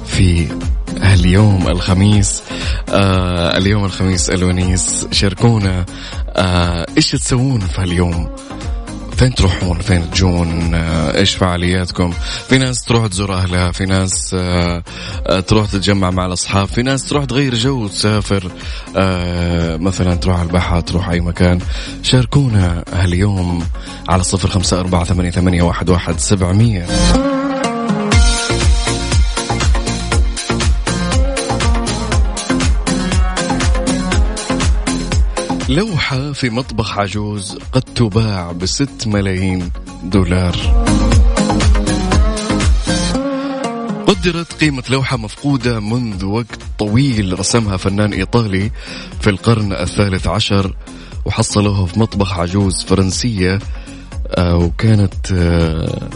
[0.05, 0.47] في
[1.03, 2.41] اليوم الخميس.
[2.89, 5.86] آه اليوم الخميس الونيس شاركونا
[6.30, 8.30] آه إيش تسوون في هاليوم
[9.20, 12.11] فين تروحون؟ فين تجون؟ آه إيش فعالياتكم؟
[12.49, 14.84] في ناس تروح تزور أهلها في ناس آه
[15.28, 18.51] آه تروح تتجمع مع الأصحاب في ناس تروح تغير جو تسافر
[19.80, 21.59] مثلا تروح على البحر تروح أي مكان.
[22.03, 23.63] شاركونا هاليوم
[24.09, 26.86] على صفر خمسة أربعة ثمانية, ثمانية واحد, واحد سبعمية.
[35.70, 39.72] لوحة في مطبخ عجوز قد تباع بست ملايين
[40.03, 40.55] دولار
[44.07, 48.72] قدرت قيمة لوحة مفقودة منذ وقت طويل رسمها فنان إيطالي
[49.22, 50.76] في القرن الثالث عشر
[51.26, 53.59] وحصلوها في مطبخ عجوز فرنسية
[54.28, 56.09] آه، وكانت آه،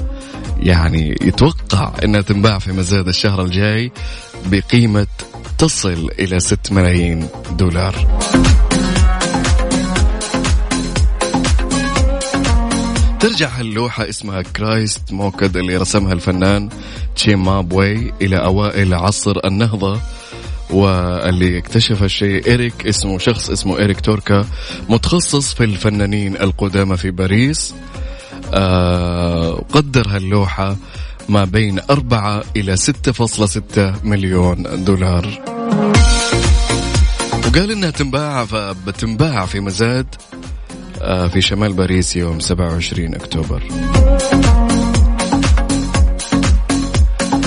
[0.60, 3.92] يعني يتوقع إنها تنباع في مزاد الشهر الجاي
[4.46, 5.08] بقيمة
[5.58, 7.28] تصل إلى 6 ملايين
[7.58, 7.96] دولار.
[13.24, 16.70] ترجع اللوحة اسمها كرايست موكد اللي رسمها الفنان
[17.16, 20.00] تشيمابوي إلى أوائل عصر النهضة
[20.70, 24.46] واللي اكتشف الشيء إيريك اسمه شخص اسمه إيريك توركا
[24.90, 27.74] متخصص في الفنانين القدامى في باريس.
[28.54, 30.76] آه قدر هاللوحة
[31.30, 35.28] ما بين أربعة إلى ستة فاصلة ستة مليون دولار.
[37.48, 38.46] وقال إنها تنباع
[38.88, 40.16] بتنباع في مزاد
[41.28, 43.64] في شمال باريس يوم 27 أكتوبر.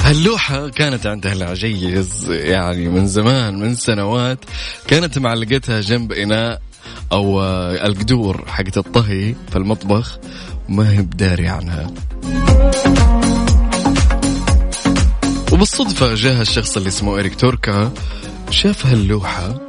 [0.05, 4.39] هاللوحة كانت عندها العجيز يعني من زمان من سنوات
[4.87, 6.61] كانت معلقتها جنب إناء
[7.13, 10.19] أو آه، القدور حقت الطهي في المطبخ
[10.69, 11.91] ما هي بداري عنها.
[15.53, 17.93] وبالصدفة جاء الشخص اللي اسمه إريك توركا
[18.51, 19.61] شاف هاللوحة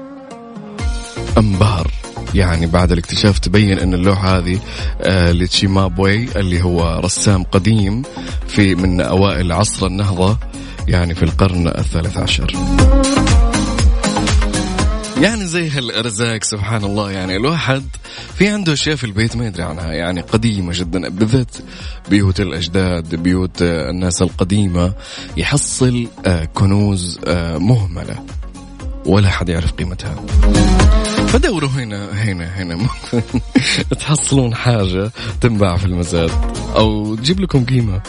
[1.38, 1.92] انبهر
[2.36, 4.60] يعني بعد الاكتشاف تبين إن اللوحة هذه
[5.02, 8.02] آه لتشيمابوي اللي هو رسام قديم
[8.48, 10.38] في من أوائل عصر النهضة
[10.88, 12.54] يعني في القرن الثالث عشر.
[15.22, 17.12] يعني زي هالأرزاق سبحان الله.
[17.12, 17.84] يعني الواحد
[18.36, 19.94] في عنده أشياء في البيت ما يدري عنها.
[19.94, 21.56] يعني قديمة جدا بالذات
[22.10, 24.94] بيوت الأجداد بيوت الناس القديمة
[25.38, 28.16] يحصل آه، كنوز آه، مهملة.
[29.08, 30.16] ولا حد يعرف قيمتها.
[31.28, 32.88] فدوروا هنا هنا هنا.
[34.00, 36.32] تحصلون حاجة تنباع في المزاد
[36.76, 38.02] أو تجيب لكم قيمة.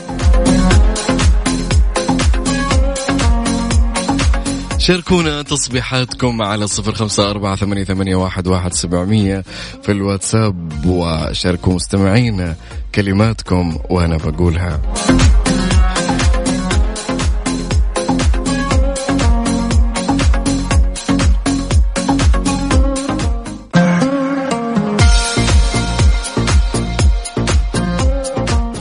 [4.78, 9.44] شاركونا تصبيحاتكم على صفر خمسة أربعة ثمانية, ثمانية واحد, واحد سبعمية
[9.82, 12.57] في الواتساب وشاركوا مستمعينا
[12.94, 14.80] كلماتكم وأنا بقولها.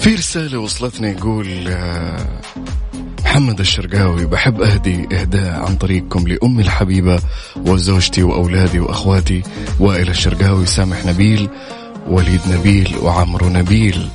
[0.07, 2.41] في رسالة وصلتني يقول آه،
[3.25, 7.19] محمد الشرقاوي بحب أهدي إهداء عن طريقكم لأمي الحبيبة
[7.55, 9.43] وزوجتي وأولادي وأخواتي
[9.79, 11.49] وائل الشرقاوي سامح نبيل
[12.07, 14.09] وليد نبيل وعمرو نبيل.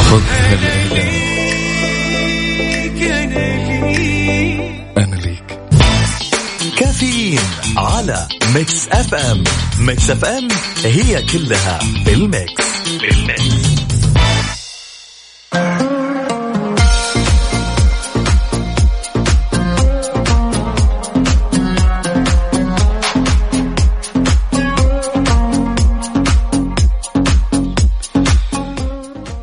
[0.00, 1.12] خذ هالإهداء.
[4.98, 5.60] أنا ليك.
[6.76, 7.40] كافيين
[7.76, 9.44] على ميكس أف أم.
[9.80, 10.48] ميكس أف أم
[10.84, 12.77] هي كلها بال mix.
[13.08, 13.68] بال mix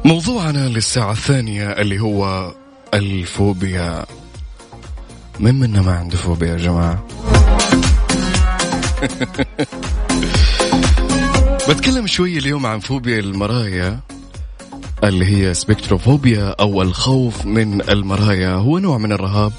[0.05, 2.51] موضوعنا للساعة الثانية اللي هو
[2.93, 4.05] الفوبيا.
[5.39, 7.05] من منا ما عنده فوبيا يا جماعة؟
[11.69, 13.99] بتكلم شوي اليوم عن فوبيا المرايا
[15.03, 18.53] اللي هي سبكتروفوبيا أو الخوف من المرايا.
[18.53, 19.51] هو نوع من الرهاب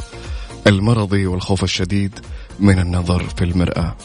[0.67, 2.19] المرضي والخوف الشديد
[2.61, 3.97] من النظر في المرآة.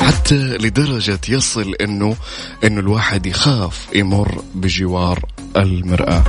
[0.00, 2.16] حتى لدرجة يصل انه
[2.64, 5.24] إنه الواحد يخاف يمر بجوار
[5.56, 6.24] المرآة.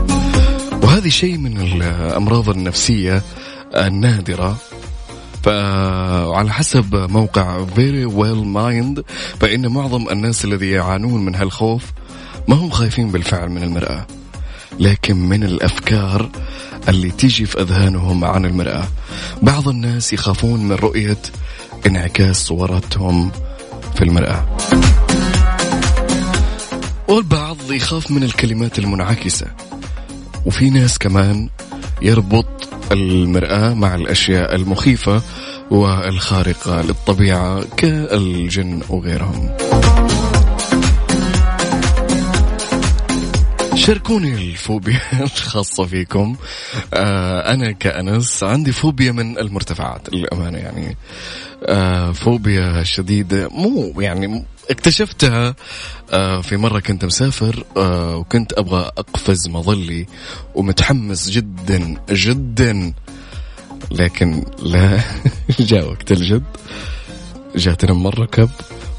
[0.83, 3.21] وهذه شيء من الأمراض النفسية
[3.75, 4.57] النادرة
[5.45, 9.01] فعلى حسب موقع Very Well Mind
[9.39, 11.83] فإن معظم الناس الذي يعانون من هالخوف
[12.47, 14.07] ما هم خايفين بالفعل من المرأة
[14.79, 16.29] لكن من الأفكار
[16.89, 18.83] اللي تيجي في أذهانهم عن المرأة.
[19.41, 21.17] بعض الناس يخافون من رؤية
[21.87, 23.31] انعكاس صورتهم
[23.95, 24.45] في المرآة.
[27.07, 29.47] والبعض يخاف من الكلمات المنعكسة.
[30.45, 31.49] وفي ناس كمان
[32.01, 35.21] يربط المرآة مع الأشياء المخيفة
[35.71, 39.57] والخارقة للطبيعة كالجن وغيرهم.
[43.75, 46.35] شاركوني الفوبيا الخاصة فيكم.
[46.93, 50.97] آه أنا كأنس عندي فوبيا من المرتفعات للأمانة يعني.
[51.65, 55.55] آه فوبيا شديدة مو يعني اكتشفتها
[56.11, 60.05] آه في مرة كنت مسافر آه وكنت أبغى أقفز مظلي
[60.55, 62.93] ومتحمس جدا جدا.
[63.91, 64.99] لكن لا
[65.59, 66.43] جاء وقت الجد.
[67.55, 68.49] جات من الركب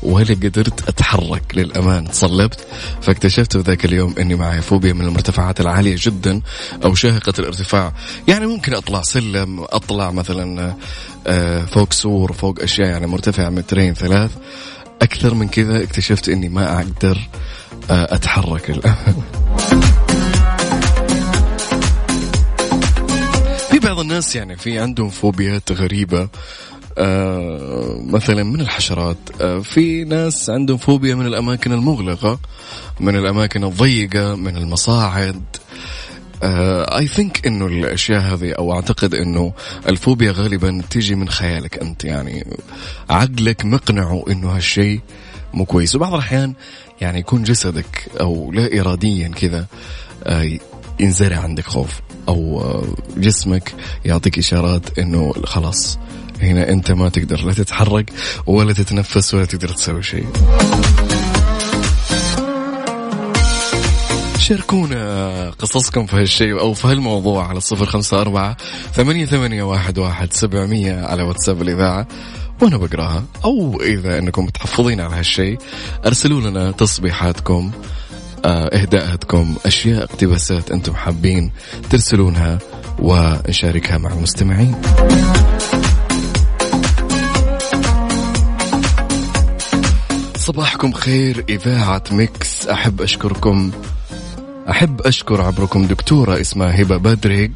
[0.02, 2.06] ولا قدرت أتحرك للأمان.
[2.12, 2.66] صلبت
[3.02, 6.40] فاكتشفت في ذاك اليوم إني معي فوبيا من المرتفعات العالية جدا
[6.84, 7.92] أو شاهقة الارتفاع.
[8.28, 10.76] يعني ممكن أطلع سلم أطلع مثلا
[11.26, 14.30] آه، فوق سور فوق أشياء يعني مرتفعه مترين ثلاث.
[15.02, 17.18] أكثر من كذا اكتشفت إني ما أقدر
[17.90, 19.14] آه، أتحرك الآن.
[23.70, 26.28] في بعض الناس يعني في عندهم فوبيات غريبة
[26.98, 32.38] آه مثلا من الحشرات آه في ناس عندهم فوبيا من الأماكن المغلقة
[33.00, 35.42] من الأماكن الضيقة من المصاعد.
[36.42, 39.52] اي ثينك إنه الأشياء هذه أو أعتقد إنه
[39.88, 42.46] الفوبيا غالبا تيجي من خيالك أنت يعني
[43.10, 45.00] عقلك مقنعه إنه هالشيء
[45.54, 45.96] مو كويس.
[45.96, 46.54] وبعض الأحيان
[47.00, 49.66] يعني يكون جسدك أو لا اراديا كذا
[50.24, 50.58] آه،
[51.00, 52.84] ينزرع عندك خوف أو آه،
[53.16, 53.74] جسمك
[54.04, 55.98] يعطيك إشارات إنه خلاص
[56.42, 58.12] هنا أنت ما تقدر لا تتحرك
[58.46, 60.26] ولا تتنفس ولا تقدر تسوي شيء.
[64.46, 68.56] شاركونا قصصكم في هالشيء أو في هالموضوع على الصفر خمسة أربعة
[68.92, 72.08] ثمانية, ثمانية واحد, واحد سبعمية على واتساب الإذاعة.
[72.62, 73.24] وأنا بقراها.
[73.44, 75.58] أو إذا أنكم متحفظين على هالشيء
[76.06, 77.70] أرسلوا لنا تصبيحاتكم
[78.44, 81.52] آه، إهداءاتكم أشياء اقتباسات أنتم حابين
[81.90, 82.58] ترسلونها
[82.98, 84.74] ونشاركها مع المستمعين
[90.36, 92.66] صباحكم خير إذاعة ميكس.
[92.68, 93.72] أحب أشكركم
[94.70, 97.50] أحب أشكر عبركم دكتورة اسمها هبة بدريق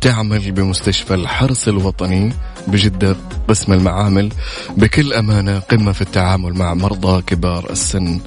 [0.00, 2.32] تعمل بمستشفى الحرس الوطني
[2.66, 3.16] بجدة
[3.48, 4.32] قسم المعامل
[4.76, 8.20] بكل أمانة قمة في التعامل مع مرضى كبار السن.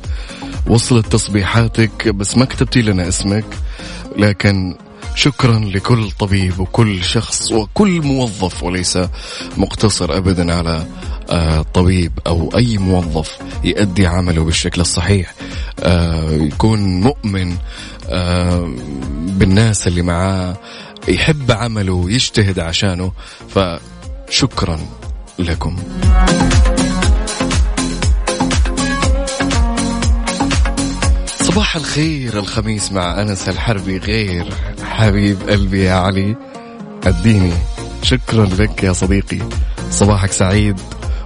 [0.67, 3.45] وصلت تصبيحاتك بس ما كتبتي لنا اسمك
[4.17, 4.75] لكن
[5.15, 8.99] شكرا لكل طبيب وكل شخص وكل موظف وليس
[9.57, 10.85] مقتصر ابدا على
[11.29, 15.33] آه، طبيب أو أي موظف يؤدي عمله بالشكل الصحيح.
[15.79, 17.55] آه، يكون مؤمن
[19.27, 20.57] بالناس اللي معاه
[21.07, 23.11] يحب عمله يجتهد عشانه
[23.49, 24.79] فشكرا
[25.39, 25.77] لكم.
[31.39, 34.53] صباح الخير الخميس مع أنس الحربي غير
[34.83, 36.35] حبيب قلبي يا علي.
[37.03, 37.53] أديني.
[38.01, 39.39] شكرا لك يا صديقي.
[39.91, 40.79] صباحك سعيد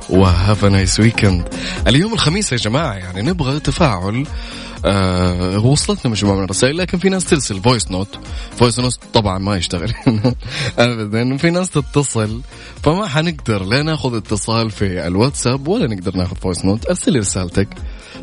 [0.09, 1.53] و have nice weekend.
[1.87, 4.25] اليوم الخميس يا جماعة يعني نبغى تفاعل
[4.85, 8.19] آه وصلتنا مجموعة من الرسائل لكن في ناس ترسل voice note
[8.51, 9.93] voice note طبعا ما يشتغل
[10.77, 12.41] ابدا في ناس تتصل
[12.83, 17.67] فما حنقدر لا ناخذ اتصال في الواتساب ولا نقدر ناخذ voice note أرسل رسالتك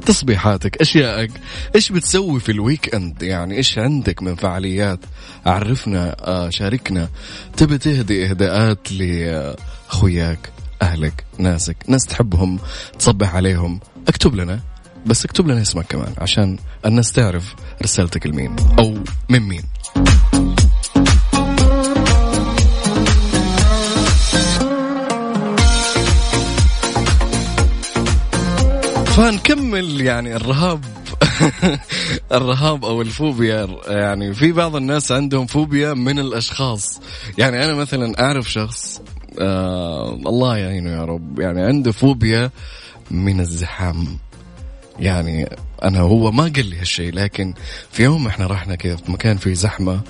[0.06, 1.30] تصبيحاتك أشيائك
[1.74, 5.00] إيش بتسوي في ال weekend يعني إيش عندك من فعاليات؟
[5.46, 7.08] عرفنا آه شاركنا.
[7.56, 10.52] تبي تهدي إهداءات لأخوياك
[10.82, 12.58] أهلك ناسك ناس تحبهم
[12.98, 13.80] تصبح عليهم.
[14.08, 14.60] اكتب لنا.
[15.06, 18.94] بس اكتب لنا اسمك كمان عشان الناس تعرف رسالتك لمين أو
[19.28, 19.62] من مين.
[29.06, 30.84] فنكمل يعني الرهاب.
[32.32, 33.68] الرهاب أو الفوبيا.
[33.86, 37.00] يعني في بعض الناس عندهم فوبيا من الأشخاص.
[37.38, 39.02] يعني أنا مثلا أعرف شخص
[39.40, 41.40] آه الله يعينه يا رب.
[41.40, 42.50] يعني عنده فوبيا
[43.10, 44.18] من الزحام.
[44.98, 45.48] يعني
[45.82, 47.54] أنا هو ما قال لي هالشيء لكن
[47.92, 50.00] في يوم إحنا رحنا كذا في مكان فيه زحمة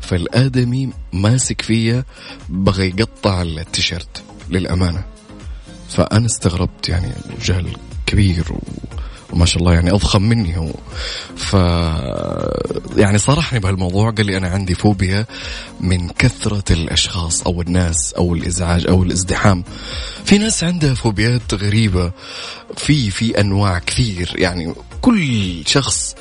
[0.00, 2.04] فالآدمي ماسك فيا
[2.48, 5.04] بغى يقطع التيشيرت للأمانة.
[5.88, 7.12] فأنا استغربت يعني
[7.42, 7.76] جهل
[8.06, 8.58] كبير و...
[9.32, 10.70] وما شاء الله يعني أضخم مني هو.
[11.36, 11.54] ف
[12.96, 15.26] يعني صارحني بهالموضوع قال لي أنا عندي فوبيا
[15.80, 19.64] من كثرة الأشخاص أو الناس أو الإزعاج أو الازدحام.
[20.24, 22.12] في ناس عندها فوبيات غريبة
[22.76, 24.32] في في أنواع كثير.
[24.34, 26.14] يعني كل شخص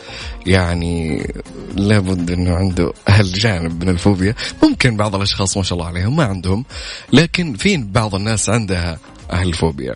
[0.46, 1.28] يعني
[1.76, 4.36] لابد إنه عنده هالجانب من الفوبيا.
[4.64, 6.66] ممكن بعض الأشخاص ما شاء الله عليهم ما عندهم
[7.14, 9.00] لكن في بعض الناس عندها
[9.32, 9.96] هالفوبيا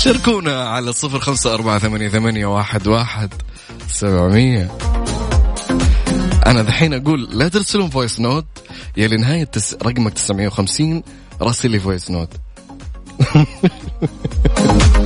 [0.00, 3.30] شاركونا على الصفر خمسة أربعة ثمانية, ثمانية واحد, واحد
[3.88, 4.78] سبعمية.
[6.46, 8.46] أنا دحين أقول لا ترسلون voice note
[8.96, 9.74] يا لنهاية تس...
[9.74, 11.02] رقمك 950
[11.42, 12.28] راسل لي voice note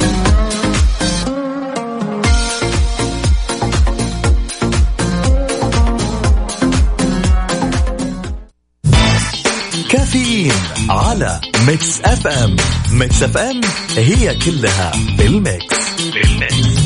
[10.94, 12.56] على Mix FM
[12.92, 13.60] Mix FM
[13.96, 15.76] هي كلها بال Mix
[16.14, 16.84] بال Mix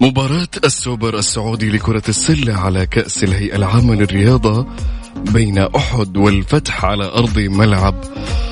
[0.00, 4.66] مباراة السوبر السعودي لكرة السلة على كأس الهيئة العامة للرياضة
[5.24, 7.94] بين أحد والفتح على أرض ملعب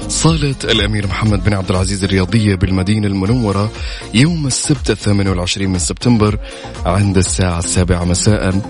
[0.09, 3.73] صالة الأمير محمد بن عبد العزيز الرياضية بالمدينة المنورة
[4.15, 6.39] يوم السبت الثامن والعشرين من سبتمبر
[6.87, 8.61] عند الساعة السابعة مساء.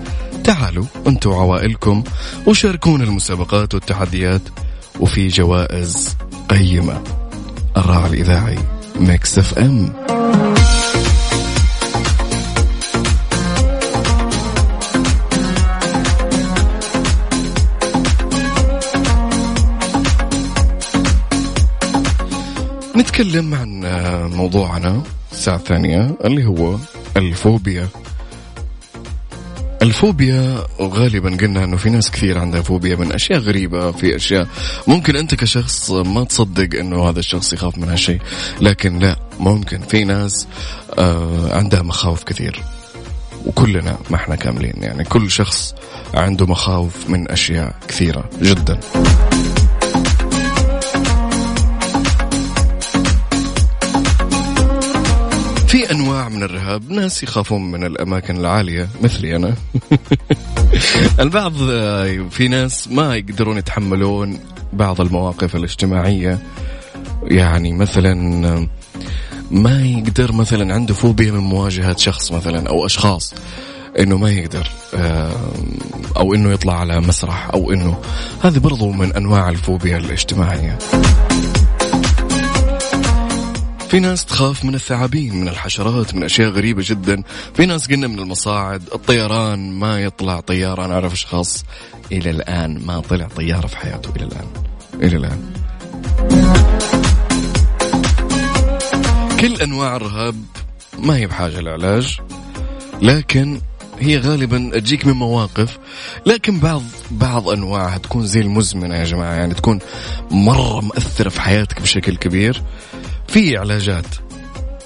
[0.43, 2.03] تعالوا أنتم وعوائلكم
[2.45, 4.41] وشاركونا المسابقات والتحديات
[4.99, 6.17] وفي جوائز
[6.49, 7.01] قيمة.
[7.77, 8.57] الراعي الإذاعي
[8.99, 9.93] Mix FM.
[22.97, 23.81] نتكلم عن
[24.35, 26.77] موضوعنا الساعة الثانية اللي هو
[27.17, 27.87] الفوبيا.
[29.81, 34.47] الفوبيا غالبا قلنا إنه في ناس كثير عندها فوبيا من أشياء غريبة في أشياء
[34.87, 38.21] ممكن أنت كشخص ما تصدق إنه هذا الشخص يخاف من هالشيء
[38.61, 40.47] لكن لا ممكن في ناس
[40.99, 42.63] آه عندها مخاوف كثير.
[43.45, 45.75] وكلنا ما إحنا كاملين يعني كل شخص
[46.13, 48.79] عنده مخاوف من أشياء كثيرة جدا.
[55.67, 59.53] في أنواع من الرهاب ناس يخافون من الأماكن العالية مثلي أنا.
[61.19, 64.39] البعض آه، في ناس ما يقدرون يتحملون
[64.73, 66.39] بعض المواقف الاجتماعية.
[67.23, 68.67] يعني مثلا آه،
[69.51, 73.33] ما يقدر مثلا عنده فوبيا من مواجهة شخص مثلا أو أشخاص
[73.99, 75.51] إنه ما يقدر آه،
[76.17, 77.97] أو إنه يطلع على مسرح أو إنه
[78.41, 80.77] هذه برضو من أنواع الفوبيا الاجتماعية.
[83.89, 87.23] في ناس تخاف من الثعابين من الحشرات من أشياء غريبة جدا.
[87.53, 91.65] في ناس قلنا من المصاعد الطيران ما يطلع طياره أنا أعرف أشخاص
[92.11, 94.47] إلى الآن ما طلع طياره في حياته إلى الآن
[94.93, 95.39] إلى الآن.
[99.39, 100.35] كل أنواع الرهاب
[100.99, 102.19] ما هي بحاجة لعلاج
[103.01, 103.61] لكن
[103.99, 105.77] هي غالبا تجيك من مواقف.
[106.25, 109.79] لكن بعض بعض أنواعها تكون زي المزمنة يا جماعة يعني تكون
[110.31, 112.63] مرة مؤثرة في حياتك بشكل كبير.
[113.27, 114.05] في علاجات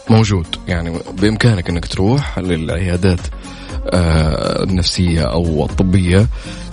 [0.10, 0.48] موجود.
[0.68, 3.20] يعني بإمكانك إنك تروح للعيادات
[3.90, 6.28] آه، النفسية أو الطبية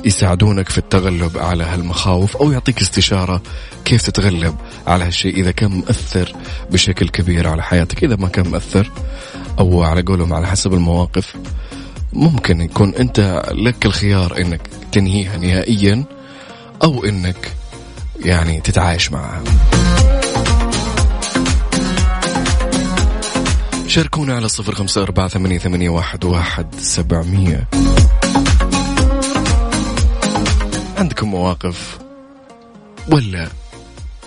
[0.04, 3.42] يساعدونك في التغلب على هالمخاوف أو يعطيك استشارة
[3.84, 4.54] كيف تتغلب
[4.86, 6.32] على هالشيء إذا كان مؤثر
[6.70, 8.04] بشكل كبير على حياتك.
[8.04, 8.90] إذا ما كان مؤثر
[9.58, 11.34] أو على قولهم على حسب المواقف
[12.12, 14.60] ممكن يكون أنت لك الخيار إنك
[14.92, 16.04] تنهيها نهائيا
[16.84, 17.52] أو إنك
[18.24, 19.42] يعني تتعايش معها.
[23.88, 27.68] شاركونا على صفر خمسة أربعة ثمانية, ثمانية واحد, واحد سبعمية.
[30.96, 31.98] عندكم مواقف
[33.12, 33.48] ولا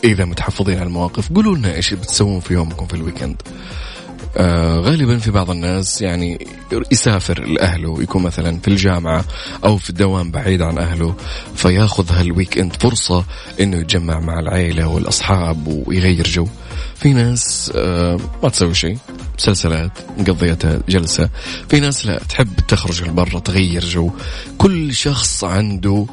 [0.03, 3.41] إذا متحفظين على المواقف قولوا لنا إيش بتسوون في يومكم في الويكند.
[4.37, 6.47] آه غالبا في بعض الناس يعني
[6.91, 9.25] يسافر لأهله يكون مثلا في الجامعة
[9.63, 11.15] أو في الدوام بعيد عن أهله
[11.55, 13.25] فياخذ هال weekend فرصة
[13.59, 16.47] إنه يتجمع مع العائلة والأصحاب ويغير جو.
[16.95, 18.97] في ناس آه ما تسوي شيء
[19.37, 21.29] مسلسلات مقضيتها جلسة.
[21.69, 24.11] في ناس لا تحب تخرج لبرا تغير جو.
[24.57, 26.05] كل شخص عنده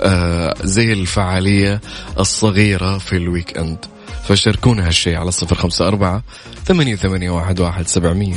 [0.00, 1.80] آه زي الفعالية
[2.18, 3.78] الصغيرة في ال weekend
[4.28, 6.22] فشاركونا هالشيء على صفر خمسة أربعة
[6.64, 8.36] ثمانية, ثمانية واحد, واحد سبعمية.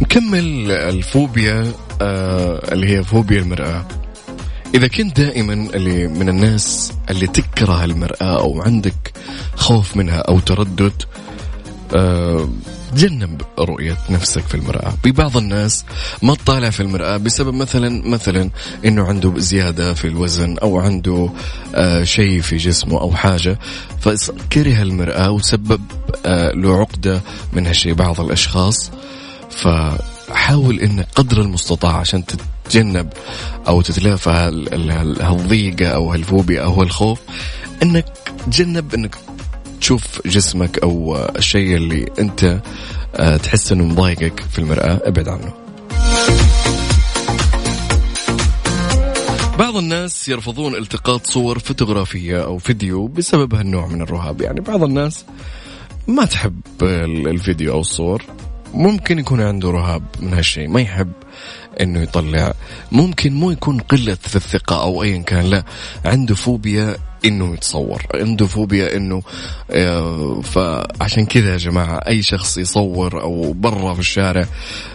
[0.00, 3.86] نكمل الفوبيا آه اللي هي فوبيا المرأة.
[4.74, 9.12] إذا كنت دائما اللي من الناس اللي تكره المرأة أو عندك
[9.56, 11.02] خوف منها أو تردد
[12.94, 14.94] تجنب رؤية نفسك في المرأة.
[15.04, 15.84] ببعض الناس
[16.22, 18.50] ما تطالع في المرأة بسبب مثلا مثلا
[18.84, 21.30] إنه عنده زيادة في الوزن أو عنده
[21.74, 23.58] آه شيء في جسمه أو حاجة
[24.00, 25.80] فكره المرأة وسبب
[26.26, 27.20] آه له عقدة
[27.52, 27.92] من هالشيء.
[27.94, 28.90] بعض الأشخاص
[29.50, 33.12] فحاول انك قدر المستطاع عشان تتجنب
[33.68, 34.30] أو تتلافى
[35.20, 37.18] هالضيقة أو هالفوبيا أو هالخوف
[37.82, 38.04] إنك
[38.46, 39.14] تجنب إنك
[39.82, 42.60] تشوف جسمك أو الشيء اللي أنت
[43.16, 45.52] آه، تحس إنه مضايقك في المرأة ابعد عنه.
[49.58, 54.40] بعض الناس يرفضون التقاط صور فوتوغرافية أو فيديو بسبب هالنوع من الرهاب.
[54.40, 55.24] يعني بعض الناس
[56.08, 56.60] ما تحب
[57.26, 58.22] الفيديو أو الصور.
[58.74, 61.12] ممكن يكون عنده رهاب من هالشيء ما يحب.
[61.82, 62.54] إنه يطلع.
[62.92, 65.64] ممكن مو يكون قلة في الثقة أو ايا كان لا.
[66.04, 68.02] عنده فوبيا إنه يتصور.
[68.14, 69.22] عنده فوبيا إنه
[69.70, 74.46] آه، فعشان كذا يا جماعة أي شخص يصور أو برا في الشارع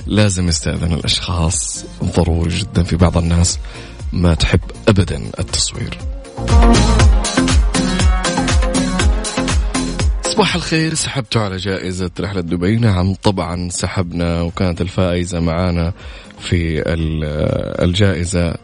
[0.05, 3.59] لازم يستأذن الأشخاص ضروري جدا في بعض الناس
[4.13, 5.97] ما تحب ابدا التصوير.
[10.37, 12.75] صباح الخير سحبتوا على جائزة رحلة دبي.
[12.75, 15.93] نعم طبعا سحبنا وكانت الفائزة معانا
[16.39, 18.55] في ال- الجائزة.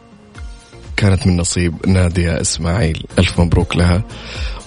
[0.97, 3.05] كانت من نصيب نادية إسماعيل.
[3.19, 4.03] ألف مبروك لها.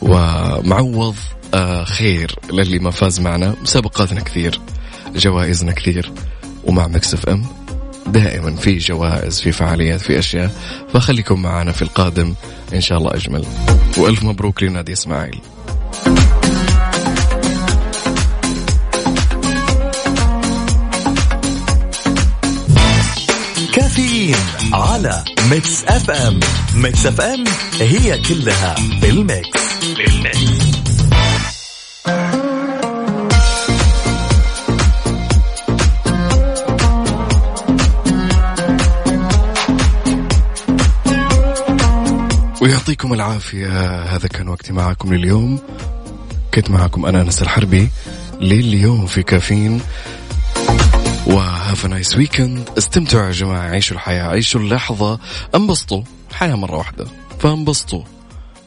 [0.03, 1.15] ومعوض
[1.55, 3.55] آه، خير للي ما فاز معنا.
[3.63, 4.61] مسابقاتنا كثير
[5.17, 6.13] جوائزنا كثير.
[6.65, 7.45] ومع مكسف إم
[8.07, 10.51] دائما في جوائز في فعاليات في أشياء.
[10.93, 12.35] فخليكم معنا في القادم
[12.75, 13.45] إن شاء الله أجمل.
[13.99, 15.41] وألف مبروك لنادي إسماعيل.
[24.73, 26.41] على Mix FM
[26.75, 27.45] Mix FM
[27.81, 29.61] هي كلها بال Mix.
[29.97, 30.77] بال Mix
[42.63, 45.59] ويعطيكم العافية هذا كان وقتي معكم لليوم.
[46.55, 47.89] كنت معكم أنا أنس الحربي
[48.41, 49.81] لليوم في كافيين.
[51.27, 55.19] و have nice weekend استمتعوا يا جماعة عيشوا الحياة عيشوا اللحظة.
[55.55, 56.03] انبسطوا
[56.33, 57.07] حياة مرة واحدة.
[57.39, 58.03] فانبسطوا.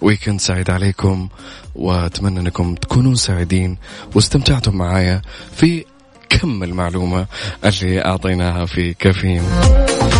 [0.01, 1.29] weekend سعيد عليكم
[1.75, 3.77] وأتمنى أنكم تكونوا سعيدين
[4.15, 5.21] واستمتعتم معايا
[5.55, 5.85] في
[6.29, 7.25] كم المعلومة
[7.65, 9.43] اللي أعطيناها في كافيين.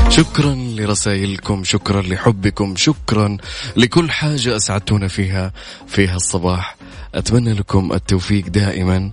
[0.10, 3.38] شكرا لرسائلكم شكرا لحبكم شكرا
[3.76, 5.54] لكل حاجة أسعدتونا فيها
[5.88, 6.76] في هالصباح.
[7.16, 9.12] أتمنى لكم التوفيق دائما.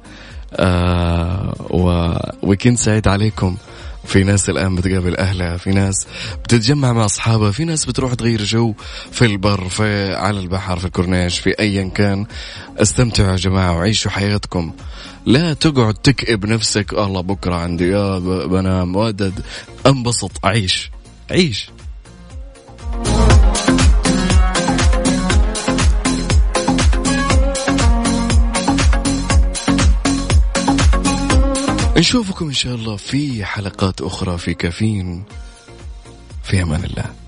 [0.56, 3.56] آه و weekend سعيد عليكم.
[4.06, 6.06] في ناس الآن بتقابل أهلها في ناس
[6.44, 8.74] بتتجمع مع أصحابها في ناس بتروح تغير جو
[9.12, 12.26] في البر في على البحر في الكورنيش في أيا كان.
[12.76, 14.72] استمتعوا يا جماعة وعيشوا حياتكم.
[15.26, 19.40] لا تقعد تكئب نفسك الله بكرة عندي يا بنام ودد
[19.86, 20.90] انبسط عيش
[21.30, 21.70] عيش.
[32.06, 35.24] نشوفكم إن شاء الله في حلقات أخرى في كافيين.
[36.42, 37.25] في أمان الله.